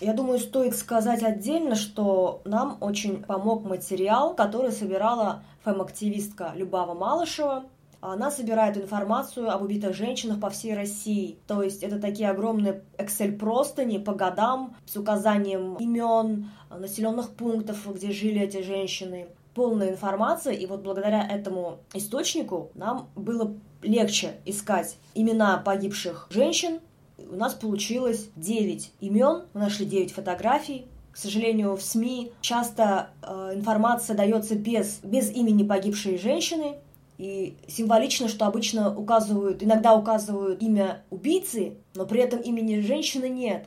Я 0.00 0.12
думаю, 0.12 0.38
стоит 0.38 0.76
сказать 0.76 1.22
отдельно, 1.22 1.74
что 1.74 2.40
нам 2.44 2.78
очень 2.80 3.22
помог 3.22 3.64
материал, 3.64 4.34
который 4.34 4.72
собирала 4.72 5.42
фэм-активистка 5.64 6.52
Любава 6.56 6.94
Малышева. 6.94 7.64
Она 8.12 8.30
собирает 8.30 8.76
информацию 8.76 9.50
об 9.50 9.62
убитых 9.62 9.94
женщинах 9.96 10.38
по 10.38 10.50
всей 10.50 10.74
России. 10.74 11.38
То 11.46 11.62
есть 11.62 11.82
это 11.82 11.98
такие 11.98 12.28
огромные 12.28 12.82
Excel-простыни 12.98 13.96
по 13.96 14.12
годам 14.12 14.76
с 14.84 14.94
указанием 14.96 15.76
имен, 15.76 16.50
населенных 16.68 17.30
пунктов, 17.30 17.86
где 17.94 18.12
жили 18.12 18.42
эти 18.42 18.62
женщины 18.62 19.28
полная 19.54 19.90
информация, 19.90 20.52
и 20.52 20.66
вот 20.66 20.82
благодаря 20.82 21.26
этому 21.26 21.78
источнику 21.94 22.70
нам 22.74 23.08
было 23.14 23.54
легче 23.82 24.32
искать 24.44 24.96
имена 25.14 25.56
погибших 25.58 26.26
женщин. 26.28 26.80
У 27.16 27.36
нас 27.36 27.54
получилось 27.54 28.28
9 28.36 28.92
имен, 29.00 29.44
мы 29.54 29.60
нашли 29.60 29.86
9 29.86 30.12
фотографий. 30.12 30.86
К 31.10 31.16
сожалению, 31.16 31.76
в 31.76 31.82
СМИ 31.82 32.32
часто 32.40 33.10
э, 33.22 33.52
информация 33.54 34.16
дается 34.16 34.56
без, 34.56 34.98
без 35.04 35.30
имени 35.30 35.62
погибшей 35.62 36.18
женщины, 36.18 36.76
и 37.18 37.56
символично, 37.68 38.28
что 38.28 38.46
обычно 38.46 38.94
указывают, 38.94 39.62
иногда 39.62 39.94
указывают 39.94 40.62
имя 40.62 41.02
убийцы, 41.10 41.76
но 41.94 42.06
при 42.06 42.20
этом 42.20 42.40
имени 42.40 42.80
женщины 42.80 43.28
нет. 43.28 43.66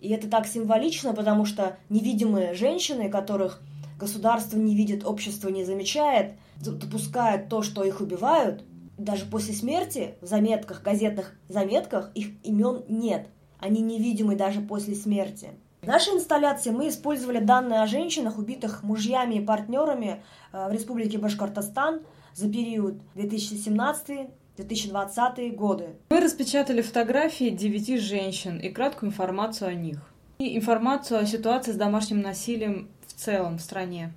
И 0.00 0.10
это 0.10 0.28
так 0.28 0.46
символично, 0.46 1.14
потому 1.14 1.44
что 1.44 1.76
невидимые 1.88 2.54
женщины, 2.54 3.10
которых 3.10 3.60
государство 3.98 4.58
не 4.58 4.74
видит, 4.74 5.04
общество 5.04 5.48
не 5.48 5.64
замечает, 5.64 6.32
допускает 6.60 7.48
то, 7.48 7.62
что 7.62 7.84
их 7.84 8.00
убивают, 8.00 8.64
даже 8.98 9.26
после 9.26 9.54
смерти 9.54 10.14
в 10.20 10.26
заметках, 10.26 10.82
газетных 10.82 11.34
заметках 11.48 12.10
их 12.14 12.28
имен 12.44 12.82
нет. 12.88 13.28
Они 13.58 13.80
невидимы 13.80 14.36
даже 14.36 14.60
после 14.60 14.94
смерти. 14.94 15.50
В 15.82 15.86
нашей 15.86 16.14
инсталляции 16.14 16.70
мы 16.70 16.88
использовали 16.88 17.38
данные 17.38 17.80
о 17.80 17.86
женщинах, 17.86 18.38
убитых 18.38 18.82
мужьями 18.82 19.36
и 19.36 19.40
партнерами 19.40 20.22
э, 20.52 20.68
в 20.68 20.72
Республике 20.72 21.18
Башкортостан 21.18 22.00
за 22.36 22.48
период 22.50 22.96
2017-2020 23.14 25.56
годы. 25.56 25.86
Мы 26.10 26.20
распечатали 26.20 26.82
фотографии 26.82 27.48
девяти 27.48 27.96
женщин 27.96 28.58
и 28.58 28.68
краткую 28.68 29.10
информацию 29.10 29.70
о 29.70 29.74
них. 29.74 30.00
И 30.38 30.58
информацию 30.58 31.18
о 31.18 31.24
ситуации 31.24 31.72
с 31.72 31.76
домашним 31.76 32.20
насилием 32.20 32.90
в 33.06 33.14
целом 33.14 33.56
в 33.56 33.62
стране. 33.62 34.12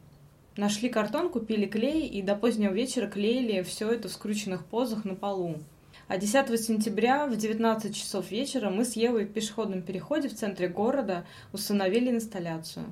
Нашли 0.57 0.89
картон, 0.89 1.29
купили 1.29 1.65
клей 1.65 2.07
и 2.07 2.21
до 2.21 2.35
позднего 2.35 2.73
вечера 2.73 3.07
клеили 3.07 3.61
все 3.61 3.89
это 3.89 4.09
в 4.09 4.11
скрученных 4.11 4.65
позах 4.65 5.05
на 5.05 5.15
полу. 5.15 5.55
А 6.09 6.17
10 6.17 6.61
сентября 6.61 7.25
в 7.25 7.37
19 7.37 7.95
часов 7.95 8.31
вечера 8.31 8.69
мы 8.69 8.83
с 8.83 8.97
Евой 8.97 9.23
в 9.23 9.31
пешеходном 9.31 9.81
переходе 9.81 10.27
в 10.27 10.35
центре 10.35 10.67
города 10.67 11.25
установили 11.53 12.09
инсталляцию. 12.09 12.83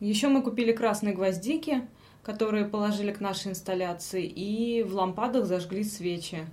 Еще 0.00 0.28
мы 0.28 0.42
купили 0.42 0.72
красные 0.72 1.14
гвоздики, 1.14 1.88
которые 2.22 2.64
положили 2.64 3.12
к 3.12 3.20
нашей 3.20 3.52
инсталляции, 3.52 4.24
и 4.24 4.82
в 4.82 4.94
лампадах 4.94 5.46
зажгли 5.46 5.84
свечи. 5.84 6.46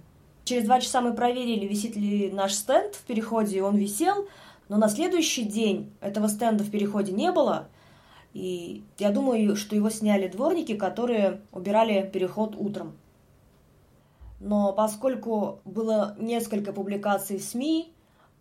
Через 0.45 0.65
два 0.65 0.79
часа 0.79 1.01
мы 1.01 1.13
проверили, 1.13 1.67
висит 1.67 1.95
ли 1.95 2.31
наш 2.31 2.53
стенд 2.53 2.95
в 2.95 3.03
переходе, 3.03 3.57
и 3.57 3.61
он 3.61 3.75
висел, 3.77 4.27
но 4.67 4.77
на 4.77 4.89
следующий 4.89 5.43
день 5.43 5.91
этого 6.01 6.27
стенда 6.27 6.63
в 6.63 6.71
переходе 6.71 7.11
не 7.11 7.31
было– 7.31 7.67
и 8.33 8.83
я 8.99 9.11
думаю, 9.11 9.55
что 9.55 9.75
его 9.75 9.89
сняли 9.89 10.27
дворники, 10.27 10.75
которые 10.75 11.41
убирали 11.51 12.09
переход 12.11 12.55
утром. 12.55 12.93
Но 14.39 14.71
поскольку 14.71 15.59
было 15.65 16.15
несколько 16.19 16.71
публикаций 16.71 17.37
в 17.37 17.43
СМИ, 17.43 17.91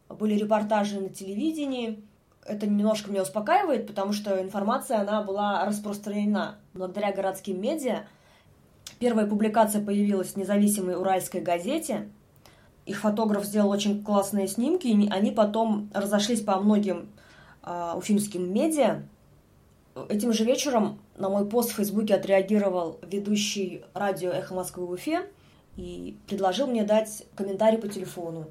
были 0.09 0.35
репортажи 0.35 1.01
на 1.01 1.09
телевидении, 1.09 2.03
это 2.49 2.67
немножко 2.67 3.11
меня 3.11 3.23
успокаивает, 3.23 3.87
потому 3.87 4.13
что 4.13 4.41
информация, 4.43 5.01
она 5.01 5.23
была 5.23 5.65
распространена 5.65 6.57
благодаря 6.75 7.13
городским 7.13 7.61
медиа. 7.61 8.07
Первая 8.99 9.27
публикация 9.27 9.85
появилась 9.85 10.33
в 10.33 10.37
независимой 10.37 10.97
уральской 10.97 11.41
газете. 11.41 12.09
Их 12.87 13.01
фотограф 13.01 13.45
сделал 13.45 13.71
очень 13.71 14.03
классные 14.03 14.49
снимки, 14.49 14.87
и 14.87 15.09
они 15.11 15.31
потом 15.31 15.91
разошлись 15.93 16.41
по 16.41 16.59
многим 16.59 17.11
э, 17.63 17.93
уфимским 17.97 18.53
медиа. 18.53 19.03
Этим 20.09 20.33
же 20.33 20.45
вечером 20.45 20.99
на 21.17 21.29
мой 21.29 21.47
пост 21.47 21.71
в 21.71 21.75
Фейсбуке 21.75 22.15
отреагировал 22.15 22.99
ведущий 23.03 23.85
радио 23.95 24.31
«Эхо 24.31 24.55
Москвы» 24.55 24.87
в 24.87 24.93
Уфе 24.93 25.29
и 25.77 26.17
предложил 26.27 26.67
мне 26.67 26.85
дать 26.85 27.25
комментарий 27.37 27.79
по 27.79 27.89
телефону. 27.89 28.47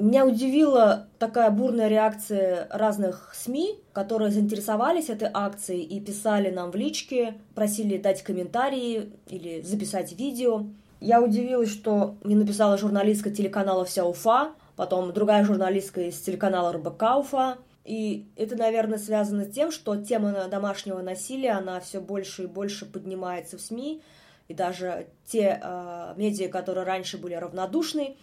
Меня 0.00 0.24
удивила 0.24 1.08
такая 1.18 1.50
бурная 1.50 1.88
реакция 1.88 2.66
разных 2.70 3.34
СМИ, 3.34 3.78
которые 3.92 4.30
заинтересовались 4.30 5.10
этой 5.10 5.28
акцией 5.32 5.82
и 5.82 6.00
писали 6.00 6.48
нам 6.48 6.70
в 6.70 6.74
личке, 6.74 7.34
просили 7.54 7.98
дать 7.98 8.22
комментарии 8.22 9.12
или 9.28 9.60
записать 9.60 10.12
видео. 10.18 10.64
Я 11.00 11.20
удивилась, 11.20 11.70
что 11.70 12.16
мне 12.24 12.34
написала 12.34 12.78
журналистка 12.78 13.30
телеканала 13.30 13.84
«Вся 13.84 14.06
Уфа», 14.06 14.52
потом 14.74 15.12
другая 15.12 15.44
журналистка 15.44 16.00
из 16.00 16.18
телеканала 16.18 16.72
РБК 16.72 17.02
Уфа, 17.18 17.58
и 17.84 18.26
это, 18.36 18.56
наверное, 18.56 18.98
связано 18.98 19.44
с 19.44 19.50
тем, 19.50 19.70
что 19.70 19.96
тема 19.96 20.48
домашнего 20.48 21.02
насилия, 21.02 21.52
она 21.52 21.78
все 21.80 22.00
больше 22.00 22.44
и 22.44 22.46
больше 22.46 22.86
поднимается 22.86 23.58
в 23.58 23.60
СМИ, 23.60 24.00
и 24.48 24.54
даже 24.54 25.08
те 25.26 25.60
э, 25.62 26.14
медиа, 26.16 26.48
которые 26.48 26.84
раньше 26.84 27.18
были 27.18 27.34
равнодушны, 27.34 28.16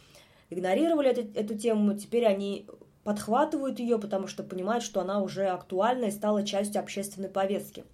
игнорировали 0.49 1.09
эту, 1.09 1.39
эту 1.39 1.57
тему, 1.57 1.95
теперь 1.95 2.25
они 2.25 2.67
подхватывают 3.03 3.79
ее, 3.79 3.99
потому 3.99 4.27
что 4.27 4.43
понимают, 4.43 4.83
что 4.83 5.01
она 5.01 5.21
уже 5.21 5.47
актуальна 5.47 6.05
и 6.05 6.11
стала 6.11 6.45
частью 6.45 6.81
общественной 6.81 7.29
повестки. 7.29 7.85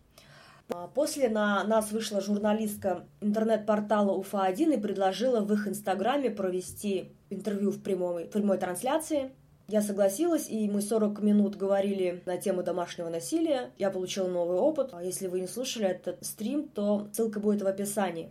А 0.70 0.88
после 0.88 1.30
на 1.30 1.64
нас 1.66 1.92
вышла 1.92 2.22
журналистка 2.22 3.06
интернет-портала 3.22 4.12
УФА-1 4.18 4.76
и 4.76 4.82
предложила 4.82 5.42
в 5.42 5.54
их 5.54 5.68
инстаграме 5.68 6.30
провести 6.32 7.12
интервью 7.30 7.72
в 7.72 7.82
прямой, 7.82 8.26
прямой 8.26 8.58
трансляции– 8.58 9.32
я 9.68 9.82
согласилась, 9.82 10.50
и 10.50 10.70
мы 10.70 10.82
40 10.82 11.22
минут 11.22 11.56
говорили 11.56 12.22
на 12.26 12.38
тему 12.38 12.64
домашнего 12.64 13.10
насилия. 13.10 13.72
Я 13.78 13.92
получила 13.92 14.28
новый 14.28 14.58
опыт. 14.58 14.90
А 14.92 15.02
если 15.02 15.28
вы 15.28 15.40
не 15.40 15.48
слушали 15.48 15.88
этот 15.88 16.24
стрим, 16.26 16.68
то 16.68 17.08
ссылка 17.14 17.40
будет 17.40 17.62
в 17.62 17.68
описании. 17.68 18.30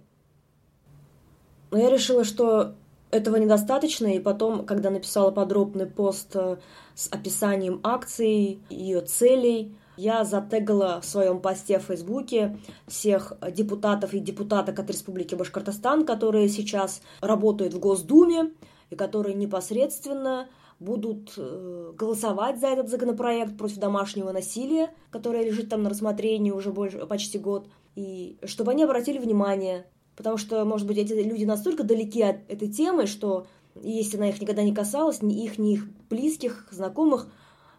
Но 1.71 1.79
я 1.79 1.91
решила, 1.91 2.25
что 2.25 2.75
этого 3.13 3.37
недостаточно, 3.37 4.07
и 4.07 4.19
потом, 4.19 4.67
когда 4.67 4.91
написала 4.91 5.31
подробный 5.31 5.87
пост 5.87 6.35
э, 6.35 6.57
с 6.95 7.09
описанием 7.13 7.81
акции, 7.85 8.59
ее 8.71 9.03
целей, 9.03 9.77
я 9.99 10.25
затегала 10.25 11.01
в 11.01 11.05
своем 11.05 11.41
посте 11.41 11.79
в 11.79 11.83
Фейсбуке 11.83 12.59
всех 12.89 13.35
депутатов 13.53 14.15
и 14.15 14.21
депутаток 14.21 14.79
от 14.79 14.89
Республики 14.89 15.35
Башкортостан, 15.35 16.07
которые 16.07 16.49
сейчас 16.49 17.03
работают 17.21 17.75
в 17.75 17.79
Госдуме, 17.79 18.53
и 18.89 18.97
которые 18.97 19.35
непосредственно 19.35 20.49
будут 20.81 21.35
э, 21.37 21.93
голосовать 21.97 22.61
за 22.61 22.69
этот 22.69 22.89
законопроект 22.89 23.57
против 23.57 23.77
домашнего 23.77 24.33
насилия, 24.33 24.91
которое 25.11 25.45
лежит 25.45 25.69
там 25.69 25.83
на 25.83 25.91
рассмотрении 25.91 26.51
уже 26.51 26.73
больше, 26.73 27.07
почти 27.07 27.39
год, 27.39 27.69
и 27.95 28.39
чтобы 28.45 28.73
они 28.73 28.85
обратили 28.85 29.19
внимание, 29.19 29.87
потому 30.17 30.37
что, 30.37 30.65
может 30.65 30.87
быть, 30.87 30.99
эти 30.99 31.13
люди 31.13 31.45
настолько 31.45 31.85
далеки 31.85 32.23
от 32.23 32.39
этой 32.49 32.69
темы, 32.69 33.07
что 33.07 33.47
если 33.83 34.17
она 34.17 34.29
их 34.29 34.41
никогда 34.41 34.63
не 34.63 34.75
касалась, 34.75 35.23
ни 35.23 35.45
их, 35.45 35.59
ни 35.59 35.75
их 35.75 35.87
близких, 36.11 36.69
знакомых, 36.71 37.29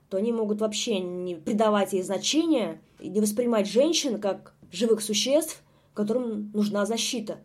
то 0.09 0.17
они 0.17 0.31
могут 0.31 0.59
вообще 0.59 0.99
не 0.99 1.35
придавать 1.35 1.93
ей 1.93 2.03
значения 2.03 2.81
и 2.99 3.09
не 3.09 3.21
воспринимать 3.21 3.67
женщин 3.67 4.19
как 4.19 4.53
живых 4.71 5.01
существ, 5.01 5.61
которым 5.93 6.51
нужна 6.53 6.85
защита. 6.85 7.37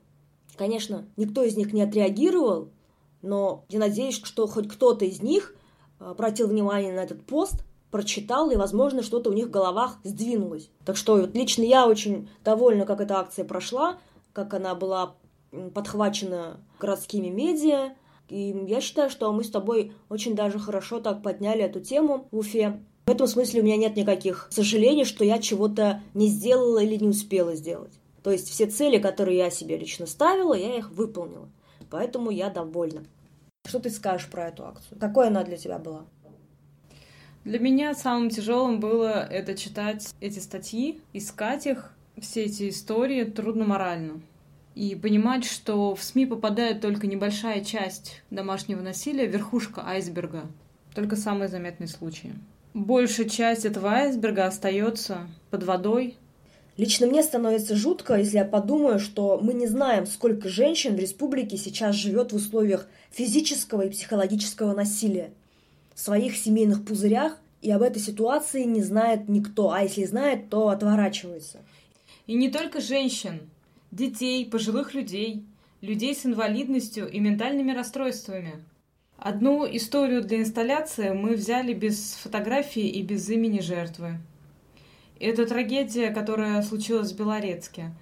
Конечно, 0.56 1.06
никто 1.16 1.42
из 1.42 1.56
них 1.56 1.72
не 1.72 1.82
отреагировал, 1.82 2.70
но 3.22 3.64
я 3.68 3.78
надеюсь, 3.78 4.20
что 4.22 4.46
хоть 4.46 4.68
кто-то 4.68 5.04
из 5.04 5.22
них 5.22 5.54
обратил 5.98 6.48
внимание 6.48 6.92
на 6.92 7.00
этот 7.00 7.24
пост, 7.24 7.64
прочитал, 7.90 8.50
и, 8.50 8.56
возможно, 8.56 9.02
что-то 9.02 9.30
у 9.30 9.32
них 9.32 9.46
в 9.46 9.50
головах 9.50 9.98
сдвинулось. 10.04 10.70
Так 10.84 10.96
что 10.96 11.16
вот 11.16 11.34
лично 11.34 11.62
я 11.62 11.86
очень 11.86 12.28
довольна, 12.44 12.84
как 12.84 13.00
эта 13.00 13.18
акция 13.18 13.44
прошла, 13.44 13.98
как 14.32 14.54
она 14.54 14.74
была 14.74 15.16
подхвачена 15.74 16.60
городскими 16.78 17.28
медиа. 17.28 17.94
И 18.28 18.54
я 18.66 18.80
считаю, 18.80 19.10
что 19.10 19.32
мы 19.32 19.42
с 19.42 19.50
тобой 19.50 19.92
очень 20.08 20.36
даже 20.36 20.58
хорошо 20.58 21.00
так 21.00 21.22
подняли 21.22 21.62
эту 21.62 21.80
тему 21.80 22.28
в 22.30 22.38
Уфе. 22.38 22.80
В 23.06 23.10
этом 23.10 23.26
смысле 23.26 23.62
у 23.62 23.64
меня 23.64 23.78
нет 23.78 23.96
никаких 23.96 24.48
сожалений, 24.50 25.04
что 25.04 25.24
я 25.24 25.38
чего-то 25.38 26.02
не 26.12 26.28
сделала 26.28 26.82
или 26.82 26.96
не 26.96 27.08
успела 27.08 27.54
сделать. 27.54 27.92
То 28.22 28.30
есть 28.30 28.50
все 28.50 28.66
цели, 28.66 28.98
которые 28.98 29.38
я 29.38 29.50
себе 29.50 29.78
лично 29.78 30.06
ставила, 30.06 30.52
я 30.52 30.76
их 30.76 30.90
выполнила. 30.90 31.48
Поэтому 31.90 32.30
я 32.30 32.50
довольна. 32.50 33.04
Что 33.66 33.78
ты 33.80 33.88
скажешь 33.88 34.28
про 34.30 34.48
эту 34.48 34.66
акцию? 34.66 34.98
Какой 34.98 35.28
она 35.28 35.42
для 35.44 35.56
тебя 35.56 35.78
была? 35.78 36.04
Для 37.44 37.58
меня 37.58 37.94
самым 37.94 38.28
тяжелым 38.28 38.80
было 38.80 39.24
это 39.24 39.56
читать 39.56 40.14
эти 40.20 40.38
статьи, 40.38 41.00
искать 41.14 41.66
их, 41.66 41.94
все 42.20 42.44
эти 42.44 42.68
истории 42.68 43.24
трудно 43.24 43.64
морально. 43.64 44.20
И 44.74 44.94
понимать, 44.94 45.44
что 45.44 45.94
в 45.94 46.02
СМИ 46.02 46.26
попадает 46.26 46.80
только 46.80 47.06
небольшая 47.06 47.64
часть 47.64 48.22
домашнего 48.30 48.80
насилия, 48.80 49.26
верхушка 49.26 49.82
айсберга, 49.86 50.46
только 50.94 51.16
самые 51.16 51.48
заметные 51.48 51.88
случаи. 51.88 52.32
Большая 52.74 53.28
часть 53.28 53.64
этого 53.64 53.90
айсберга 53.90 54.46
остается 54.46 55.28
под 55.50 55.64
водой, 55.64 56.16
Лично 56.78 57.08
мне 57.08 57.24
становится 57.24 57.74
жутко, 57.74 58.14
если 58.14 58.36
я 58.36 58.44
подумаю, 58.44 59.00
что 59.00 59.40
мы 59.42 59.52
не 59.52 59.66
знаем, 59.66 60.06
сколько 60.06 60.48
женщин 60.48 60.94
в 60.94 61.00
республике 61.00 61.56
сейчас 61.56 61.96
живет 61.96 62.30
в 62.30 62.36
условиях 62.36 62.86
физического 63.10 63.82
и 63.82 63.90
психологического 63.90 64.76
насилия 64.76 65.32
в 65.92 65.98
своих 65.98 66.36
семейных 66.36 66.84
пузырях, 66.84 67.36
и 67.62 67.72
об 67.72 67.82
этой 67.82 68.00
ситуации 68.00 68.62
не 68.62 68.80
знает 68.80 69.28
никто, 69.28 69.72
а 69.72 69.82
если 69.82 70.04
знает, 70.04 70.50
то 70.50 70.68
отворачивается. 70.68 71.58
И 72.28 72.34
не 72.34 72.50
только 72.50 72.82
женщин, 72.82 73.48
детей, 73.90 74.44
пожилых 74.44 74.92
людей, 74.92 75.46
людей 75.80 76.14
с 76.14 76.26
инвалидностью 76.26 77.10
и 77.10 77.18
ментальными 77.20 77.72
расстройствами. 77.72 78.62
Одну 79.16 79.64
историю 79.64 80.22
для 80.22 80.40
инсталляции 80.40 81.08
мы 81.14 81.36
взяли 81.36 81.72
без 81.72 82.12
фотографии 82.22 82.86
и 82.86 83.02
без 83.02 83.30
имени 83.30 83.60
жертвы. 83.60 84.18
Это 85.18 85.46
трагедия, 85.46 86.10
которая 86.10 86.60
случилась 86.60 87.12
в 87.12 87.16
Белорецке. 87.16 87.92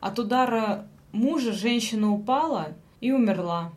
От 0.00 0.18
удара 0.18 0.88
мужа 1.12 1.52
женщина 1.52 2.10
упала 2.10 2.72
и 3.02 3.12
умерла. 3.12 3.70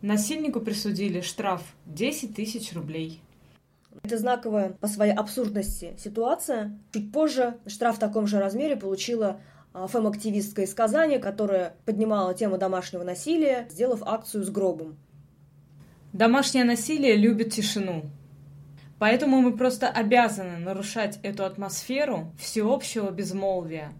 Насильнику 0.00 0.60
присудили 0.60 1.20
штраф 1.20 1.62
10 1.84 2.34
тысяч 2.34 2.72
рублей. 2.72 3.20
Это 4.02 4.18
знаковая 4.18 4.70
по 4.70 4.86
своей 4.86 5.12
абсурдности 5.12 5.94
ситуация. 5.98 6.78
Чуть 6.92 7.12
позже 7.12 7.58
штраф 7.66 7.96
в 7.96 7.98
таком 7.98 8.26
же 8.26 8.38
размере 8.38 8.76
получила 8.76 9.40
а, 9.72 9.86
фэм-активистка 9.86 10.62
из 10.62 10.74
Казани, 10.74 11.18
которая 11.18 11.74
поднимала 11.84 12.34
тему 12.34 12.58
домашнего 12.58 13.02
насилия, 13.02 13.66
сделав 13.70 14.02
акцию 14.04 14.44
с 14.44 14.50
гробом. 14.50 14.98
Домашнее 16.12 16.64
насилие 16.64 17.16
любит 17.16 17.52
тишину. 17.52 18.04
Поэтому 18.98 19.40
мы 19.40 19.56
просто 19.56 19.88
обязаны 19.88 20.56
нарушать 20.56 21.20
эту 21.22 21.44
атмосферу 21.44 22.32
всеобщего 22.38 23.10
безмолвия, 23.10 23.92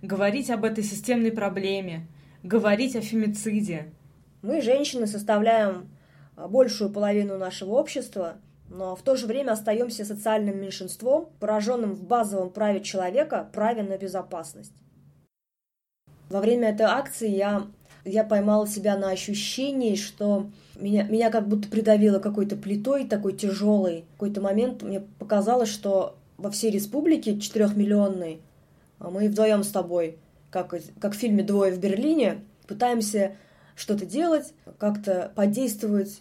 говорить 0.00 0.50
об 0.50 0.64
этой 0.64 0.84
системной 0.84 1.32
проблеме, 1.32 2.06
говорить 2.42 2.96
о 2.96 3.02
фемициде. 3.02 3.92
Мы, 4.40 4.62
женщины, 4.62 5.06
составляем 5.06 5.90
а, 6.36 6.48
большую 6.48 6.90
половину 6.90 7.36
нашего 7.36 7.72
общества, 7.72 8.36
но 8.70 8.94
в 8.96 9.02
то 9.02 9.16
же 9.16 9.26
время 9.26 9.52
остаемся 9.52 10.04
социальным 10.04 10.60
меньшинством, 10.60 11.30
пораженным 11.40 11.94
в 11.94 12.02
базовом 12.02 12.50
праве 12.50 12.80
человека 12.80 13.48
праве 13.52 13.82
на 13.82 13.96
безопасность. 13.96 14.72
Во 16.28 16.40
время 16.40 16.70
этой 16.70 16.86
акции 16.86 17.30
я, 17.30 17.66
я 18.04 18.24
поймала 18.24 18.66
себя 18.66 18.96
на 18.96 19.10
ощущении, 19.10 19.94
что 19.94 20.50
меня, 20.78 21.04
меня 21.04 21.30
как 21.30 21.48
будто 21.48 21.68
придавило 21.68 22.18
какой-то 22.18 22.56
плитой 22.56 23.06
такой 23.06 23.32
тяжелой. 23.32 24.04
В 24.08 24.12
какой-то 24.12 24.40
момент 24.40 24.82
мне 24.82 25.00
показалось, 25.00 25.70
что 25.70 26.16
во 26.36 26.50
всей 26.50 26.70
республике 26.70 27.40
четырехмиллионной 27.40 28.40
а 28.98 29.10
мы 29.10 29.28
вдвоем 29.28 29.62
с 29.62 29.68
тобой, 29.68 30.18
как, 30.50 30.74
как 31.00 31.14
в 31.14 31.16
фильме 31.16 31.42
«Двое 31.42 31.72
в 31.72 31.78
Берлине», 31.78 32.40
пытаемся 32.66 33.36
что-то 33.76 34.04
делать, 34.06 34.52
как-то 34.78 35.30
подействовать 35.34 36.20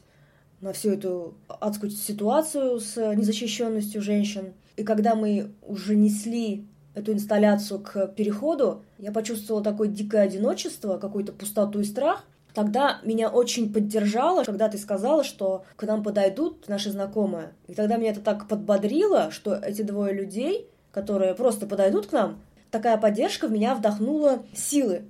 на 0.61 0.73
всю 0.73 0.91
эту 0.91 1.35
адскую 1.47 1.91
ситуацию 1.91 2.79
с 2.79 2.95
незащищенностью 3.13 4.01
женщин. 4.01 4.53
И 4.75 4.83
когда 4.83 5.15
мы 5.15 5.51
уже 5.61 5.95
несли 5.95 6.65
эту 6.93 7.13
инсталляцию 7.13 7.79
к 7.79 8.07
переходу, 8.07 8.83
я 8.97 9.11
почувствовала 9.11 9.63
такое 9.63 9.87
дикое 9.87 10.21
одиночество, 10.21 10.97
какую-то 10.97 11.31
пустоту 11.31 11.79
и 11.79 11.83
страх– 11.83 12.25
Тогда 12.57 13.01
меня 13.03 13.29
очень 13.29 13.71
поддержало, 13.71 14.43
когда 14.43 14.67
ты 14.67 14.79
сказала, 14.79 15.23
что 15.23 15.63
к 15.75 15.83
нам 15.83 16.01
подойдут 16.01 16.67
наши 16.67 16.89
знакомые. 16.89 17.51
И 17.67 17.75
тогда 17.75 17.97
меня 17.97 18.09
это 18.09 18.21
так 18.21 18.47
подбодрило, 18.47 19.29
что 19.29 19.53
эти 19.53 19.83
двое 19.83 20.11
людей, 20.11 20.67
которые 20.91 21.35
просто 21.35 21.67
подойдут 21.67 22.07
к 22.07 22.13
нам, 22.13 22.41
такая 22.71 22.97
поддержка 22.97 23.47
в 23.47 23.51
меня 23.51 23.75
вдохнула 23.75 24.43
силы. 24.55 25.03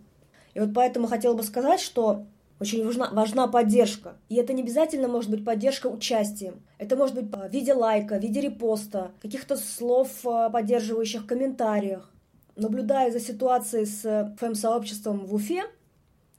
И 0.55 0.60
вот 0.60 0.73
поэтому 0.73 1.07
хотела 1.07 1.36
бы 1.36 1.43
сказать, 1.43 1.79
что 1.79 2.25
очень 2.59 2.83
важна, 2.83 3.09
важна 3.11 3.47
поддержка. 3.47 4.17
И 4.29 4.35
это 4.35 4.53
не 4.53 4.63
обязательно 4.63 5.07
может 5.07 5.29
быть 5.29 5.45
поддержка 5.45 5.87
участием. 5.87 6.63
Это 6.79 6.95
может 6.95 7.15
быть 7.15 7.25
в 7.31 7.49
виде 7.49 7.73
лайка, 7.73 8.15
в 8.17 8.21
виде 8.21 8.41
репоста, 8.41 9.11
каких-то 9.21 9.57
слов, 9.57 10.09
э, 10.25 10.49
поддерживающих 10.51 11.23
в 11.23 11.27
комментариях. 11.27 12.11
Наблюдая 12.55 13.11
за 13.11 13.19
ситуацией 13.19 13.85
с 13.85 14.35
фэм-сообществом 14.39 15.25
в 15.25 15.35
Уфе, 15.35 15.65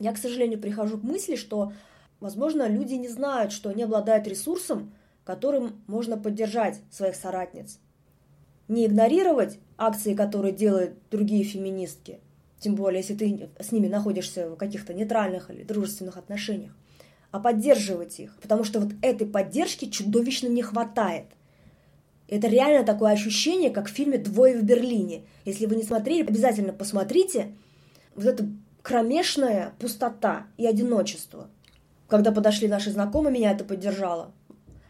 я, 0.00 0.12
к 0.12 0.18
сожалению, 0.18 0.60
прихожу 0.60 0.98
к 0.98 1.04
мысли, 1.04 1.36
что, 1.36 1.72
возможно, 2.18 2.68
люди 2.68 2.94
не 2.94 3.08
знают, 3.08 3.52
что 3.52 3.70
они 3.70 3.84
обладают 3.84 4.26
ресурсом, 4.26 4.92
которым 5.24 5.82
можно 5.86 6.16
поддержать 6.16 6.80
своих 6.90 7.14
соратниц. 7.14 7.78
Не 8.66 8.86
игнорировать 8.86 9.58
акции, 9.76 10.14
которые 10.14 10.52
делают 10.52 10.94
другие 11.10 11.44
феминистки, 11.44 12.20
тем 12.60 12.74
более, 12.74 13.00
если 13.00 13.14
ты 13.14 13.50
с 13.60 13.72
ними 13.72 13.88
находишься 13.88 14.50
в 14.50 14.56
каких-то 14.56 14.94
нейтральных 14.94 15.50
или 15.50 15.62
дружественных 15.62 16.16
отношениях, 16.16 16.72
а 17.30 17.40
поддерживать 17.40 18.18
их, 18.20 18.36
потому 18.40 18.64
что 18.64 18.80
вот 18.80 18.92
этой 19.02 19.26
поддержки 19.26 19.86
чудовищно 19.86 20.48
не 20.48 20.62
хватает. 20.62 21.26
Это 22.26 22.48
реально 22.48 22.84
такое 22.84 23.12
ощущение, 23.12 23.70
как 23.70 23.86
в 23.86 23.92
фильме 23.92 24.18
«Двое 24.18 24.58
в 24.58 24.62
Берлине». 24.62 25.22
Если 25.44 25.66
вы 25.66 25.76
не 25.76 25.82
смотрели, 25.82 26.26
обязательно 26.26 26.72
посмотрите. 26.72 27.54
Вот 28.14 28.26
это 28.26 28.46
кромешная 28.82 29.72
пустота 29.78 30.46
и 30.58 30.66
одиночество. 30.66 31.48
Когда 32.06 32.32
подошли 32.32 32.68
наши 32.68 32.90
знакомые, 32.90 33.32
меня 33.32 33.52
это 33.52 33.64
поддержало. 33.64 34.32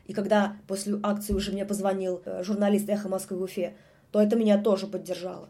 И 0.07 0.15
когда 0.15 0.57
после 0.67 0.99
акции 1.03 1.35
уже 1.35 1.53
мне 1.53 1.65
позвонил 1.65 2.23
э, 2.25 2.43
журналист 2.43 2.89
«Эхо 2.89 3.09
Москвы» 3.09 3.37
в 3.37 3.43
Уфе, 3.43 3.77
то 4.11 4.21
это 4.21 4.37
меня 4.37 4.57
тоже 4.61 4.87
поддержало. 4.87 5.49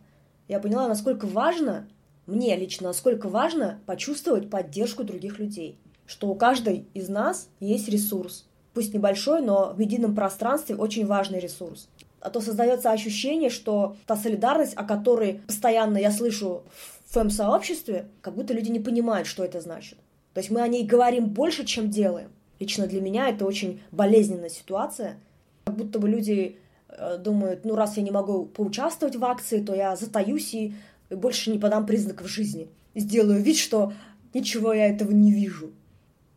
Я 0.48 0.61
поняла, 0.61 0.88
насколько 0.88 1.26
важно, 1.26 1.88
мне 2.28 2.54
лично, 2.56 2.88
насколько 2.88 3.28
важно 3.28 3.80
почувствовать 3.86 4.50
поддержку 4.50 5.02
других 5.02 5.38
людей. 5.38 5.78
Что 6.06 6.28
у 6.28 6.34
каждой 6.34 6.84
из 6.92 7.08
нас 7.08 7.48
есть 7.58 7.88
ресурс. 7.88 8.46
Пусть 8.74 8.92
небольшой, 8.92 9.40
но 9.40 9.72
в 9.74 9.80
едином 9.80 10.14
пространстве 10.14 10.76
очень 10.76 11.06
важный 11.06 11.40
ресурс. 11.40 11.88
А 12.20 12.28
то 12.28 12.40
создается 12.42 12.90
ощущение, 12.90 13.48
что 13.48 13.96
та 14.06 14.14
солидарность, 14.14 14.74
о 14.76 14.84
которой 14.84 15.40
постоянно 15.46 15.96
я 15.96 16.10
слышу 16.10 16.64
в 17.06 17.14
фэм-сообществе, 17.14 18.08
как 18.20 18.34
будто 18.34 18.52
люди 18.52 18.70
не 18.70 18.80
понимают, 18.80 19.26
что 19.26 19.42
это 19.42 19.62
значит. 19.62 19.98
То 20.34 20.40
есть 20.40 20.50
мы 20.50 20.60
о 20.60 20.68
ней 20.68 20.84
говорим 20.84 21.30
больше, 21.30 21.64
чем 21.64 21.88
делаем. 21.88 22.30
Лично 22.60 22.86
для 22.86 23.00
меня 23.00 23.30
это 23.30 23.46
очень 23.46 23.80
болезненная 23.90 24.50
ситуация. 24.50 25.16
Как 25.64 25.76
будто 25.76 25.98
бы 25.98 26.08
люди 26.08 26.58
э, 26.88 27.16
думают, 27.18 27.64
ну 27.64 27.74
раз 27.74 27.96
я 27.96 28.02
не 28.02 28.10
могу 28.10 28.44
поучаствовать 28.44 29.16
в 29.16 29.24
акции, 29.24 29.62
то 29.62 29.74
я 29.74 29.96
затаюсь 29.96 30.52
и 30.52 30.74
больше 31.11 31.51
не 31.51 31.59
подам 31.59 31.87
признаков 31.87 32.29
жизни. 32.29 32.68
Сделаю 32.94 33.42
вид, 33.42 33.57
что 33.57 33.92
ничего 34.35 34.73
я 34.73 34.88
этого 34.88 35.12
не 35.12 35.33
вижу. 35.33 35.73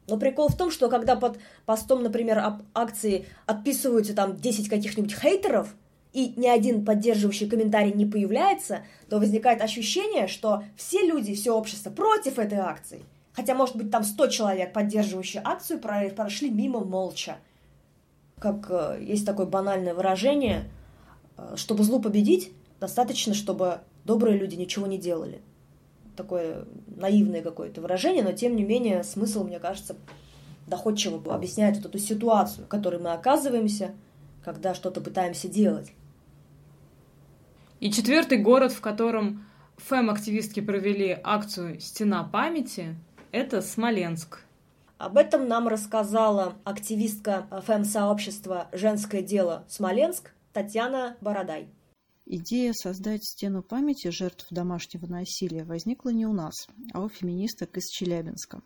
Но 0.07 0.17
прикол 0.17 0.49
в 0.49 0.57
том, 0.57 0.71
что 0.71 0.89
когда 0.89 1.15
под 1.15 1.39
постом, 1.65 2.03
например, 2.03 2.39
об 2.39 2.63
акции 2.73 3.25
отписываются 3.45 4.13
там 4.13 4.35
10 4.35 4.69
каких-нибудь 4.69 5.13
хейтеров, 5.13 5.75
и 6.13 6.33
ни 6.35 6.47
один 6.47 6.83
поддерживающий 6.83 7.47
комментарий 7.47 7.93
не 7.93 8.05
появляется, 8.05 8.81
то 9.09 9.17
возникает 9.17 9.61
ощущение, 9.61 10.27
что 10.27 10.63
все 10.75 11.05
люди, 11.05 11.33
все 11.33 11.55
общество 11.55 11.89
против 11.89 12.37
этой 12.37 12.57
акции. 12.57 13.03
Хотя, 13.33 13.55
может 13.55 13.77
быть, 13.77 13.91
там 13.91 14.03
100 14.03 14.27
человек, 14.27 14.73
поддерживающие 14.73 15.41
акцию, 15.43 15.79
прошли 15.79 16.49
мимо 16.49 16.81
молча. 16.81 17.37
Как 18.39 18.67
э, 18.69 19.01
есть 19.01 19.25
такое 19.25 19.45
банальное 19.45 19.93
выражение, 19.93 20.69
э, 21.37 21.53
чтобы 21.55 21.83
злу 21.83 22.01
победить, 22.01 22.51
достаточно, 22.81 23.33
чтобы 23.33 23.79
добрые 24.05 24.37
люди 24.37 24.55
ничего 24.55 24.87
не 24.87 24.97
делали. 24.97 25.41
Такое 26.15 26.65
наивное 26.87 27.41
какое-то 27.41 27.81
выражение, 27.81 28.23
но 28.23 28.31
тем 28.31 28.55
не 28.55 28.63
менее 28.63 29.03
смысл, 29.03 29.43
мне 29.43 29.59
кажется, 29.59 29.95
доходчиво 30.67 31.33
объясняет 31.33 31.77
вот 31.77 31.87
эту 31.87 31.99
ситуацию, 31.99 32.65
в 32.65 32.67
которой 32.67 32.99
мы 32.99 33.11
оказываемся, 33.11 33.91
когда 34.43 34.73
что-то 34.73 35.01
пытаемся 35.01 35.47
делать. 35.47 35.91
И 37.79 37.91
четвертый 37.91 38.37
город, 38.37 38.71
в 38.71 38.81
котором 38.81 39.45
фэм-активистки 39.77 40.59
провели 40.59 41.19
акцию 41.23 41.79
«Стена 41.79 42.23
памяти», 42.23 42.95
это 43.31 43.61
Смоленск. 43.61 44.41
Об 44.97 45.17
этом 45.17 45.47
нам 45.47 45.67
рассказала 45.67 46.53
активистка 46.63 47.47
фэм-сообщества 47.65 48.67
«Женское 48.71 49.23
дело 49.23 49.65
Смоленск» 49.67 50.31
Татьяна 50.53 51.17
Бородай. 51.21 51.69
Идея 52.33 52.71
создать 52.71 53.25
стену 53.25 53.61
памяти 53.61 54.07
жертв 54.07 54.47
домашнего 54.51 55.05
насилия 55.05 55.65
возникла 55.65 56.11
не 56.11 56.25
у 56.25 56.31
нас, 56.31 56.69
а 56.93 57.03
у 57.03 57.09
феминисток 57.09 57.75
из 57.75 57.89
Челябинска. 57.89 58.61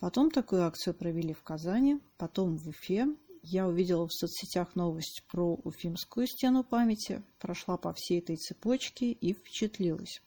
Потом 0.00 0.28
такую 0.28 0.64
акцию 0.64 0.94
провели 0.94 1.34
в 1.34 1.44
Казани, 1.44 2.00
потом 2.16 2.56
в 2.56 2.66
Уфе, 2.66 3.06
я 3.44 3.68
увидела 3.68 4.08
в 4.08 4.12
соцсетях 4.12 4.74
новость 4.74 5.22
про 5.30 5.54
Уфимскую 5.62 6.26
стену 6.26 6.64
памяти, 6.64 7.22
прошла 7.38 7.76
по 7.76 7.92
всей 7.92 8.18
этой 8.18 8.34
цепочке 8.34 9.12
и 9.12 9.34
впечатлилась. 9.34 10.20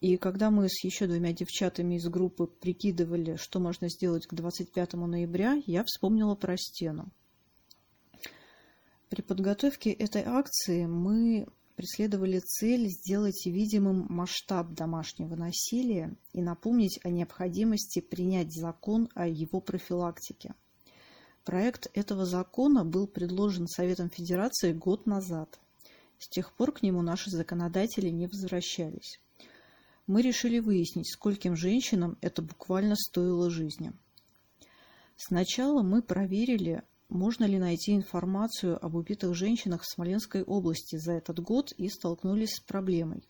И 0.00 0.16
когда 0.16 0.52
мы 0.52 0.68
с 0.68 0.84
еще 0.84 1.08
двумя 1.08 1.32
девчатами 1.32 1.96
из 1.96 2.08
группы 2.08 2.46
прикидывали, 2.46 3.34
что 3.34 3.58
можно 3.58 3.88
сделать 3.88 4.28
к 4.28 4.34
25 4.34 4.92
ноября, 4.92 5.60
я 5.66 5.82
вспомнила 5.82 6.36
про 6.36 6.56
стену. 6.56 7.10
При 9.10 9.20
подготовке 9.20 9.92
этой 9.92 10.22
акции 10.22 10.86
мы 10.86 11.46
преследовали 11.76 12.38
цель 12.38 12.88
сделать 12.88 13.44
видимым 13.44 14.06
масштаб 14.08 14.72
домашнего 14.72 15.34
насилия 15.34 16.16
и 16.32 16.40
напомнить 16.40 16.98
о 17.04 17.10
необходимости 17.10 18.00
принять 18.00 18.54
закон 18.54 19.10
о 19.14 19.26
его 19.28 19.60
профилактике– 19.60 20.54
Проект 21.44 21.88
этого 21.94 22.26
закона 22.26 22.84
был 22.84 23.06
предложен 23.06 23.66
Советом 23.66 24.10
Федерации 24.10 24.72
год 24.72 25.06
назад. 25.06 25.58
С 26.18 26.28
тех 26.28 26.52
пор 26.52 26.70
к 26.70 26.82
нему 26.82 27.00
наши 27.00 27.30
законодатели 27.30 28.08
не 28.08 28.26
возвращались. 28.26 29.20
Мы 30.06 30.22
решили 30.22 30.58
выяснить, 30.58 31.10
скольким 31.10 31.56
женщинам 31.56 32.18
это 32.20 32.42
буквально 32.42 32.94
стоило 32.94 33.48
жизни. 33.48 33.92
Сначала 35.16 35.82
мы 35.82 36.02
проверили, 36.02 36.82
можно 37.10 37.44
ли 37.44 37.58
найти 37.58 37.94
информацию 37.94 38.82
об 38.84 38.94
убитых 38.94 39.34
женщинах 39.34 39.82
в 39.82 39.92
Смоленской 39.92 40.42
области 40.42 40.96
за 40.96 41.12
этот 41.12 41.40
год 41.40 41.72
и 41.72 41.88
столкнулись 41.88 42.54
с 42.54 42.60
проблемой. 42.60 43.28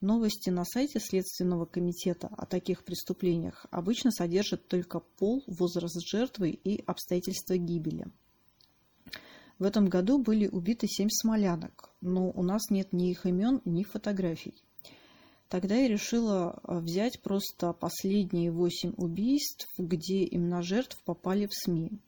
Новости 0.00 0.50
на 0.50 0.64
сайте 0.64 1.00
Следственного 1.00 1.64
комитета 1.64 2.28
о 2.36 2.46
таких 2.46 2.84
преступлениях 2.84 3.66
обычно 3.70 4.10
содержат 4.10 4.68
только 4.68 5.00
пол, 5.00 5.42
возраст 5.46 5.98
жертвы 6.06 6.50
и 6.50 6.84
обстоятельства 6.84 7.56
гибели. 7.56 8.06
В 9.58 9.64
этом 9.64 9.88
году 9.88 10.18
были 10.18 10.46
убиты 10.46 10.86
семь 10.88 11.08
смолянок, 11.10 11.90
но 12.00 12.30
у 12.30 12.42
нас 12.42 12.70
нет 12.70 12.92
ни 12.92 13.10
их 13.10 13.24
имен, 13.24 13.62
ни 13.64 13.82
фотографий. 13.82 14.62
Тогда 15.48 15.76
я 15.76 15.88
решила 15.88 16.58
а, 16.64 16.80
взять 16.80 17.22
просто 17.22 17.72
последние 17.72 18.50
восемь 18.50 18.92
убийств, 18.96 19.68
где 19.78 20.26
имена 20.26 20.62
жертв 20.62 21.00
попали 21.04 21.46
в 21.46 21.54
СМИ. 21.54 22.00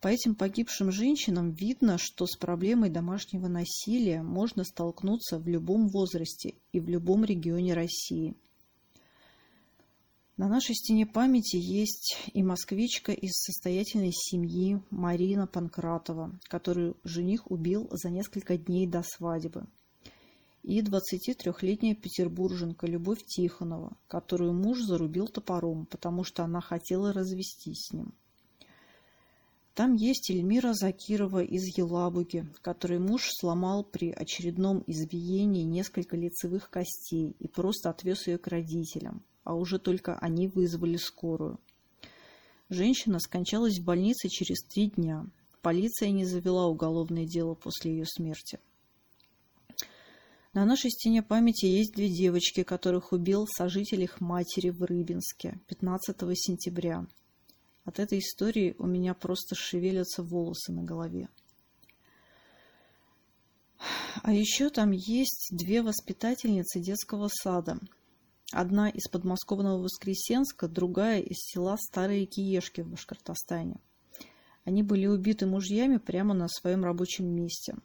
По 0.00 0.08
этим 0.08 0.34
погибшим 0.34 0.92
женщинам 0.92 1.52
видно, 1.52 1.96
что 1.96 2.26
с 2.26 2.36
проблемой 2.36 2.90
домашнего 2.90 3.48
насилия 3.48 4.22
можно 4.22 4.62
столкнуться 4.62 5.38
в 5.38 5.48
любом 5.48 5.88
возрасте 5.88 6.54
и 6.72 6.80
в 6.80 6.88
любом 6.88 7.24
регионе 7.24 7.72
России. 7.72 8.36
На 10.36 10.48
нашей 10.48 10.74
стене 10.74 11.06
памяти 11.06 11.56
есть 11.56 12.18
и 12.34 12.42
москвичка 12.42 13.12
из 13.12 13.32
состоятельной 13.32 14.12
семьи 14.12 14.82
Марина 14.90 15.46
Панкратова, 15.46 16.38
которую 16.48 16.98
жених 17.02 17.50
убил 17.50 17.88
за 17.90 18.10
несколько 18.10 18.58
дней 18.58 18.86
до 18.86 19.02
свадьбы. 19.02 19.64
И 20.62 20.82
23-летняя 20.82 21.94
петербурженка 21.94 22.86
Любовь 22.86 23.24
Тихонова, 23.24 23.96
которую 24.08 24.52
муж 24.52 24.78
зарубил 24.80 25.26
топором, 25.26 25.86
потому 25.86 26.22
что 26.22 26.44
она 26.44 26.60
хотела 26.60 27.14
развестись 27.14 27.86
с 27.86 27.92
ним– 27.94 28.12
там 29.76 29.94
есть 29.94 30.30
Эльмира 30.30 30.72
Закирова 30.72 31.44
из 31.44 31.76
Елабуги, 31.76 32.48
которой 32.62 32.98
муж 32.98 33.28
сломал 33.28 33.84
при 33.84 34.10
очередном 34.10 34.82
избиении 34.86 35.64
несколько 35.64 36.16
лицевых 36.16 36.70
костей 36.70 37.36
и 37.38 37.46
просто 37.46 37.90
отвез 37.90 38.26
ее 38.26 38.38
к 38.38 38.46
родителям, 38.46 39.22
а 39.44 39.54
уже 39.54 39.78
только 39.78 40.18
они 40.18 40.48
вызвали 40.48 40.96
скорую. 40.96 41.60
Женщина 42.70 43.20
скончалась 43.20 43.78
в 43.78 43.84
больнице 43.84 44.30
через 44.30 44.64
три 44.64 44.88
дня. 44.88 45.26
Полиция 45.60 46.08
не 46.08 46.24
завела 46.24 46.68
уголовное 46.68 47.26
дело 47.26 47.54
после 47.54 47.90
ее 47.90 48.06
смерти. 48.06 48.58
На 50.54 50.64
нашей 50.64 50.90
стене 50.90 51.22
памяти 51.22 51.66
есть 51.66 51.94
две 51.94 52.08
девочки, 52.08 52.62
которых 52.62 53.12
убил 53.12 53.46
сожитель 53.46 54.04
их 54.04 54.22
матери 54.22 54.70
в 54.70 54.82
Рыбинске 54.82 55.60
15 55.66 56.16
сентября. 56.32 57.06
От 57.86 58.00
этой 58.00 58.18
истории 58.18 58.74
у 58.80 58.86
меня 58.86 59.14
просто 59.14 59.54
шевелятся 59.54 60.24
волосы 60.24 60.72
на 60.72 60.82
голове. 60.82 61.28
А 64.22 64.32
еще 64.32 64.70
там 64.70 64.90
есть 64.90 65.50
две 65.52 65.82
воспитательницы 65.82 66.80
детского 66.80 67.28
сада. 67.28 67.78
Одна 68.50 68.88
из 68.88 69.08
подмосковного 69.08 69.82
Воскресенска, 69.82 70.66
другая 70.66 71.20
из 71.20 71.36
села 71.38 71.76
Старые 71.76 72.26
Киешки 72.26 72.80
в 72.80 72.88
Башкортостане. 72.88 73.80
Они 74.64 74.82
были 74.82 75.06
убиты 75.06 75.46
мужьями 75.46 75.98
прямо 75.98 76.34
на 76.34 76.48
своем 76.48 76.82
рабочем 76.82 77.26
месте. 77.26 77.76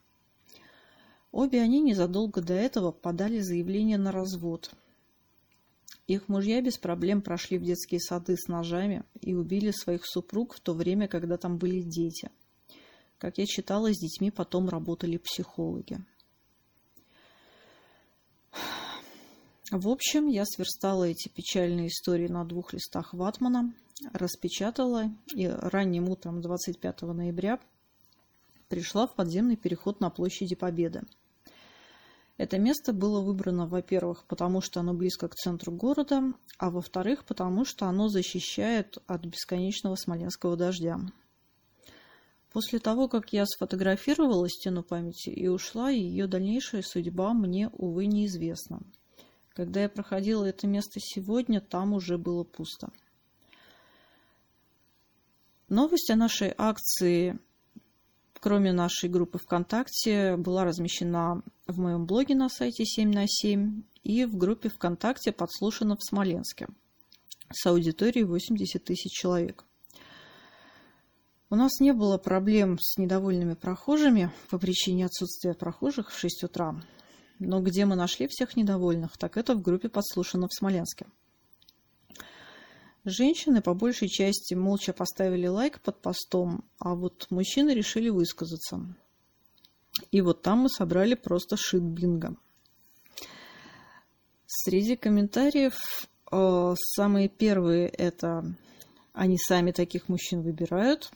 Обе 1.32 1.62
они 1.62 1.80
незадолго 1.80 2.42
до 2.42 2.54
этого 2.54 2.92
подали 2.92 3.40
заявление 3.40 4.00
на 4.00 4.12
развод, 4.12 4.72
их 6.08 6.28
мужья 6.28 6.62
без 6.62 6.78
проблем 6.78 7.22
прошли 7.22 7.58
в 7.58 7.64
детские 7.64 8.00
сады 8.00 8.36
с 8.36 8.48
ножами 8.48 9.04
и 9.22 9.34
убили 9.34 9.72
своих 9.72 10.06
супруг 10.06 10.56
в 10.56 10.60
то 10.60 10.74
время, 10.74 11.08
когда 11.08 11.38
там 11.38 11.58
были 11.58 11.82
дети. 11.82 12.30
Как 13.18 13.38
я 13.38 13.46
читала, 13.46 13.94
с 13.94 13.98
детьми 13.98 14.32
потом 14.32 14.68
работали 14.68 15.18
психологи. 15.18 16.00
В 19.72 19.88
общем, 19.88 20.28
я 20.28 20.44
сверстала 20.46 21.06
эти 21.06 21.30
печальные 21.30 21.88
истории 21.88 22.28
на 22.28 22.44
двух 22.44 22.74
листах 22.74 23.14
ватмана, 23.14 23.74
распечатала 24.12 25.06
и 25.34 25.48
ранним 25.48 26.10
утром 26.10 26.42
25 26.42 27.04
ноября 27.04 27.60
пришла 28.68 29.08
в 29.08 29.16
подземный 29.16 29.56
переход 29.56 30.02
на 30.02 30.10
площади 30.10 30.56
Победы– 30.56 31.04
это 32.38 32.58
место 32.58 32.94
было 32.94 33.22
выбрано, 33.22 33.68
во-первых, 33.68 34.26
потому 34.26 34.62
что 34.62 34.80
оно 34.80 34.94
близко 34.94 35.28
к 35.28 35.36
центру 35.36 35.72
города, 35.72 36.34
а 36.58 36.70
во-вторых, 36.70 37.26
потому 37.26 37.66
что 37.66 37.86
оно 37.86 38.08
защищает 38.08 38.98
от 39.08 39.26
бесконечного 39.26 39.96
смоленского 39.96 40.58
дождя. 40.58 41.00
После 42.52 42.80
того, 42.80 43.08
как 43.08 43.32
я 43.32 43.46
сфотографировала 43.46 44.50
стену 44.50 44.84
памяти 44.84 45.30
и 45.30 45.48
ушла, 45.48 45.90
ее 45.90 46.28
дальнейшая 46.28 46.82
судьба 46.82 47.34
мне, 47.34 47.70
увы, 47.70 48.08
неизвестна. 48.08 48.82
Когда 49.54 49.82
я 49.82 49.90
проходила 49.90 50.46
это 50.46 50.68
место 50.68 51.00
сегодня, 51.00 51.62
там 51.62 51.94
уже 51.94 52.18
было 52.18 52.44
пусто. 52.44 52.92
Новость 55.70 56.10
о 56.10 56.16
нашей 56.18 56.54
акции 56.58 57.40
кроме 58.42 58.74
нашей 58.74 59.08
группы 59.08 59.38
ВКонтакте, 59.38 60.36
была 60.36 60.66
размещена 60.66 61.44
в 61.68 61.80
моем 61.80 62.06
блоге 62.06 62.36
на 62.36 62.50
сайте 62.50 62.84
7 62.84 63.14
на 63.14 63.26
7 63.28 63.84
и 64.04 64.26
в 64.26 64.36
группе 64.36 64.68
ВКонтакте 64.68 65.32
«Подслушано 65.32 65.96
в 65.96 66.04
Смоленске» 66.04 66.68
с 67.54 67.66
аудиторией 67.68 68.26
80 68.26 68.84
тысяч 68.84 69.12
человек. 69.12 69.64
У 71.52 71.56
нас 71.56 71.80
не 71.80 71.94
было 71.94 72.18
проблем 72.18 72.80
с 72.80 72.98
недовольными 72.98 73.54
прохожими 73.54 74.32
по 74.50 74.58
причине 74.58 75.06
отсутствия 75.06 75.54
прохожих 75.54 76.10
в 76.10 76.18
6 76.18 76.46
утра. 76.46 76.82
Но 77.38 77.62
где 77.62 77.86
мы 77.86 77.96
нашли 77.96 78.28
всех 78.28 78.56
недовольных, 78.56 79.18
так 79.18 79.38
это 79.38 79.54
в 79.54 79.62
группе 79.62 79.88
«Подслушано 79.88 80.48
в 80.48 80.54
Смоленске». 80.54 81.06
Женщины 83.04 83.62
по 83.62 83.74
большей 83.74 84.08
части 84.08 84.54
молча 84.54 84.94
поставили 84.94 85.48
лайк 85.48 85.82
под 85.82 86.02
постом, 86.02 86.64
а 86.80 86.94
вот 86.94 87.28
мужчины 87.32 87.72
решили 87.72 88.10
высказаться. 88.10 88.96
И 90.12 90.22
вот 90.22 90.42
там 90.42 90.60
мы 90.60 90.70
собрали 90.70 91.16
просто 91.16 91.58
шит-бинго. 91.58 92.36
Среди 94.46 94.96
комментариев 94.96 95.74
э, 96.32 96.76
самые 96.78 97.28
первые 97.30 97.88
это 97.88 98.56
они 99.14 99.38
сами 99.38 99.72
таких 99.72 100.08
мужчин 100.08 100.42
выбирают. 100.42 101.12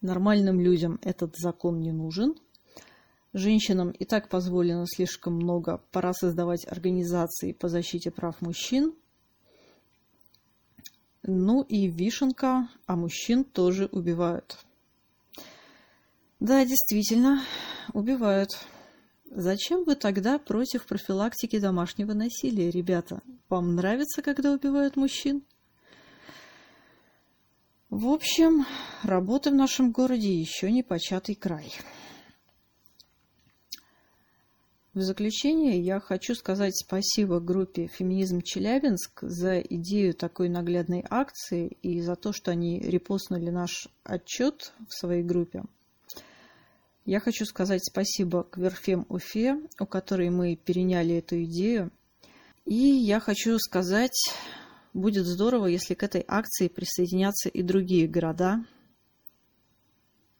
Нормальным 0.00 0.60
людям 0.60 0.98
этот 1.02 1.36
закон 1.36 1.80
не 1.80 1.92
нужен. 1.92 2.34
Женщинам 3.32 3.90
и 3.90 4.04
так 4.04 4.28
позволено 4.28 4.86
слишком 4.86 5.34
много. 5.34 5.82
Пора 5.92 6.12
создавать 6.14 6.66
организации 6.66 7.52
по 7.52 7.68
защите 7.68 8.10
прав 8.10 8.40
мужчин. 8.40 8.94
Ну 11.28 11.62
и 11.62 11.88
вишенка, 11.88 12.68
а 12.86 12.94
мужчин 12.94 13.42
тоже 13.42 13.86
убивают. 13.90 14.64
Да, 16.38 16.64
действительно, 16.64 17.42
убивают. 17.92 18.56
Зачем 19.24 19.82
вы 19.82 19.96
тогда 19.96 20.38
против 20.38 20.86
профилактики 20.86 21.58
домашнего 21.58 22.12
насилия, 22.12 22.70
ребята? 22.70 23.22
Вам 23.48 23.74
нравится, 23.74 24.22
когда 24.22 24.52
убивают 24.52 24.94
мужчин? 24.94 25.42
В 27.90 28.06
общем, 28.06 28.64
работы 29.02 29.50
в 29.50 29.54
нашем 29.54 29.90
городе 29.90 30.32
еще 30.32 30.70
не 30.70 30.84
початый 30.84 31.34
край. 31.34 31.72
В 34.96 35.02
заключение 35.02 35.78
я 35.78 36.00
хочу 36.00 36.34
сказать 36.34 36.74
спасибо 36.74 37.38
группе 37.38 37.86
«Феминизм 37.86 38.40
Челябинск» 38.40 39.24
за 39.24 39.60
идею 39.60 40.14
такой 40.14 40.48
наглядной 40.48 41.04
акции 41.10 41.76
и 41.82 42.00
за 42.00 42.16
то, 42.16 42.32
что 42.32 42.50
они 42.50 42.80
репостнули 42.80 43.50
наш 43.50 43.88
отчет 44.04 44.72
в 44.88 44.94
своей 44.98 45.22
группе. 45.22 45.64
Я 47.04 47.20
хочу 47.20 47.44
сказать 47.44 47.84
спасибо 47.84 48.42
к 48.42 48.56
Верфем 48.56 49.04
Уфе, 49.10 49.60
у 49.78 49.84
которой 49.84 50.30
мы 50.30 50.56
переняли 50.56 51.16
эту 51.16 51.44
идею. 51.44 51.92
И 52.64 52.74
я 52.74 53.20
хочу 53.20 53.58
сказать, 53.58 54.18
будет 54.94 55.26
здорово, 55.26 55.66
если 55.66 55.92
к 55.92 56.02
этой 56.04 56.24
акции 56.26 56.68
присоединятся 56.68 57.50
и 57.50 57.60
другие 57.60 58.08
города. 58.08 58.64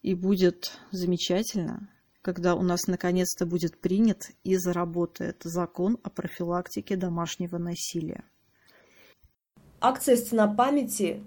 И 0.01 0.15
будет 0.15 0.71
замечательно, 0.89 1.91
когда 2.27 2.55
у 2.55 2.61
нас 2.61 2.87
наконец-то 2.87 3.45
будет 3.45 3.79
принят 3.79 4.31
и 4.43 4.57
заработает 4.57 5.37
закон 5.45 5.97
о 6.03 6.09
профилактике 6.09 6.97
домашнего 6.97 7.57
насилия. 7.57 8.25
Акция 9.79 10.17
«Стена 10.17 10.45
памяти», 10.45 11.23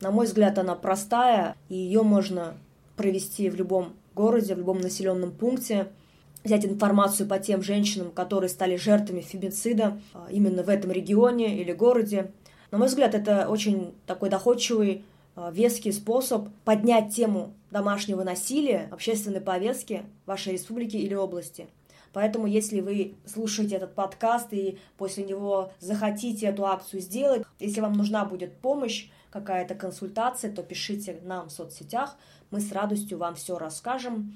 на 0.00 0.12
мой 0.12 0.26
взгляд, 0.26 0.56
она 0.58 0.76
простая, 0.76 1.56
и 1.68 1.74
ее 1.74 2.02
можно 2.02 2.56
провести 2.94 3.50
в 3.50 3.56
любом 3.56 3.96
городе, 4.14 4.54
в 4.54 4.58
любом 4.58 4.78
населенном 4.78 5.32
пункте, 5.32 5.88
взять 6.44 6.64
информацию 6.64 7.28
по 7.28 7.40
тем 7.40 7.60
женщинам, 7.60 8.12
которые 8.12 8.48
стали 8.48 8.76
жертвами 8.76 9.22
фемицида 9.22 10.00
а, 10.14 10.28
именно 10.30 10.62
в 10.62 10.68
этом 10.68 10.92
регионе 10.92 11.60
или 11.60 11.72
городе. 11.72 12.30
На 12.70 12.78
мой 12.78 12.86
взгляд, 12.86 13.16
это 13.16 13.48
очень 13.48 13.96
такой 14.06 14.30
доходчивый 14.30 15.04
веский 15.52 15.92
способ 15.92 16.48
поднять 16.64 17.14
тему 17.14 17.52
домашнего 17.70 18.24
насилия, 18.24 18.88
общественной 18.90 19.40
повестки 19.40 20.04
вашей 20.24 20.54
республики 20.54 20.96
или 20.96 21.14
области. 21.14 21.68
Поэтому, 22.12 22.46
если 22.46 22.80
вы 22.80 23.14
слушаете 23.26 23.76
этот 23.76 23.94
подкаст 23.94 24.48
и 24.52 24.78
после 24.96 25.24
него 25.24 25.70
захотите 25.80 26.46
эту 26.46 26.64
акцию 26.64 27.02
сделать, 27.02 27.42
если 27.58 27.82
вам 27.82 27.92
нужна 27.92 28.24
будет 28.24 28.56
помощь, 28.56 29.08
какая-то 29.30 29.74
консультация, 29.74 30.50
то 30.50 30.62
пишите 30.62 31.20
нам 31.24 31.48
в 31.48 31.52
соцсетях, 31.52 32.16
мы 32.50 32.60
с 32.60 32.72
радостью 32.72 33.18
вам 33.18 33.34
все 33.34 33.58
расскажем. 33.58 34.34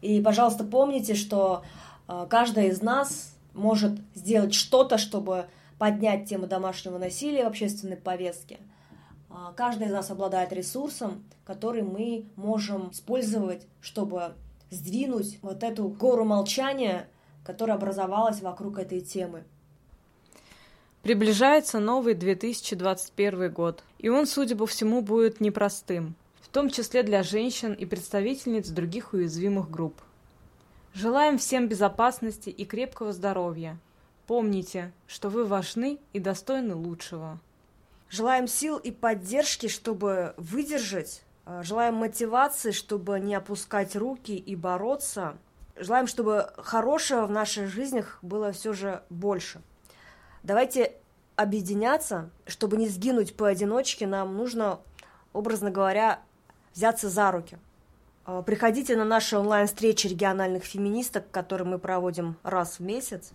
И, 0.00 0.20
пожалуйста, 0.20 0.62
помните, 0.62 1.14
что 1.14 1.64
э, 2.06 2.26
каждая 2.30 2.68
из 2.68 2.80
нас 2.80 3.34
может 3.52 3.98
сделать 4.14 4.54
что-то, 4.54 4.96
чтобы 4.96 5.46
поднять 5.78 6.28
тему 6.28 6.46
домашнего 6.46 6.98
насилия 6.98 7.42
в 7.42 7.48
общественной 7.48 7.96
повестке– 7.96 8.58
каждый 9.56 9.88
из 9.88 9.92
нас 9.92 10.10
обладает 10.10 10.52
ресурсом, 10.52 11.24
который 11.44 11.82
мы 11.82 12.26
можем 12.36 12.90
использовать, 12.90 13.66
чтобы 13.80 14.34
сдвинуть 14.70 15.38
вот 15.42 15.62
эту 15.62 15.88
гору 15.88 16.24
молчания, 16.24 17.08
которая 17.44 17.76
образовалась 17.76 18.40
вокруг 18.40 18.78
этой 18.78 19.00
темы. 19.00 19.44
Приближается 21.02 21.78
новый 21.78 22.14
2021 22.14 23.52
год, 23.52 23.82
и 23.98 24.08
он, 24.08 24.26
судя 24.26 24.56
по 24.56 24.66
всему, 24.66 25.00
будет 25.00 25.40
непростым, 25.40 26.14
в 26.40 26.48
том 26.48 26.68
числе 26.68 27.02
для 27.02 27.22
женщин 27.22 27.72
и 27.72 27.86
представительниц 27.86 28.68
других 28.68 29.12
уязвимых 29.12 29.70
групп. 29.70 29.94
Желаем 30.92 31.38
всем 31.38 31.68
безопасности 31.68 32.50
и 32.50 32.64
крепкого 32.64 33.12
здоровья. 33.12 33.78
Помните, 34.26 34.92
что 35.06 35.30
вы 35.30 35.44
важны 35.44 35.98
и 36.12 36.18
достойны 36.18 36.74
лучшего. 36.74 37.38
Желаем 38.10 38.46
сил 38.46 38.78
и 38.78 38.90
поддержки, 38.90 39.68
чтобы 39.68 40.34
выдержать. 40.36 41.22
Э, 41.44 41.62
желаем 41.62 41.94
мотивации, 41.94 42.70
чтобы 42.70 43.20
не 43.20 43.34
опускать 43.34 43.96
руки 43.96 44.36
и 44.36 44.56
бороться. 44.56 45.36
Желаем, 45.76 46.06
чтобы 46.06 46.50
хорошего 46.56 47.26
в 47.26 47.30
наших 47.30 47.68
жизнях 47.68 48.18
было 48.22 48.52
все 48.52 48.72
же 48.72 49.02
больше. 49.10 49.60
Давайте 50.42 50.94
объединяться, 51.36 52.30
чтобы 52.46 52.78
не 52.78 52.88
сгинуть 52.88 53.36
поодиночке, 53.36 54.06
нам 54.06 54.36
нужно, 54.36 54.80
образно 55.32 55.70
говоря, 55.70 56.20
взяться 56.74 57.10
за 57.10 57.30
руки. 57.30 57.58
Э, 58.26 58.42
приходите 58.44 58.96
на 58.96 59.04
наши 59.04 59.36
онлайн-встречи 59.36 60.06
региональных 60.06 60.64
феминисток, 60.64 61.30
которые 61.30 61.68
мы 61.68 61.78
проводим 61.78 62.36
раз 62.42 62.78
в 62.78 62.80
месяц. 62.80 63.32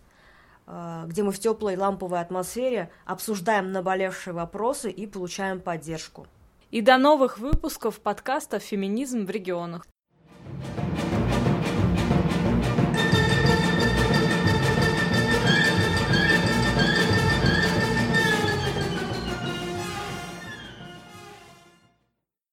Э, 0.65 1.03
где 1.07 1.23
мы 1.23 1.31
в 1.31 1.39
теплой 1.39 1.75
ламповой 1.75 2.21
атмосфере 2.21 2.89
обсуждаем 3.05 3.71
наболевшие 3.71 4.33
вопросы 4.33 4.89
и 4.89 5.07
получаем 5.07 5.59
поддержку. 5.59 6.27
И 6.71 6.81
до 6.81 6.97
новых 6.97 7.37
выпусков 7.37 7.99
подкаста 7.99 8.59
«Феминизм 8.59 9.25
в 9.25 9.29
регионах». 9.29 9.85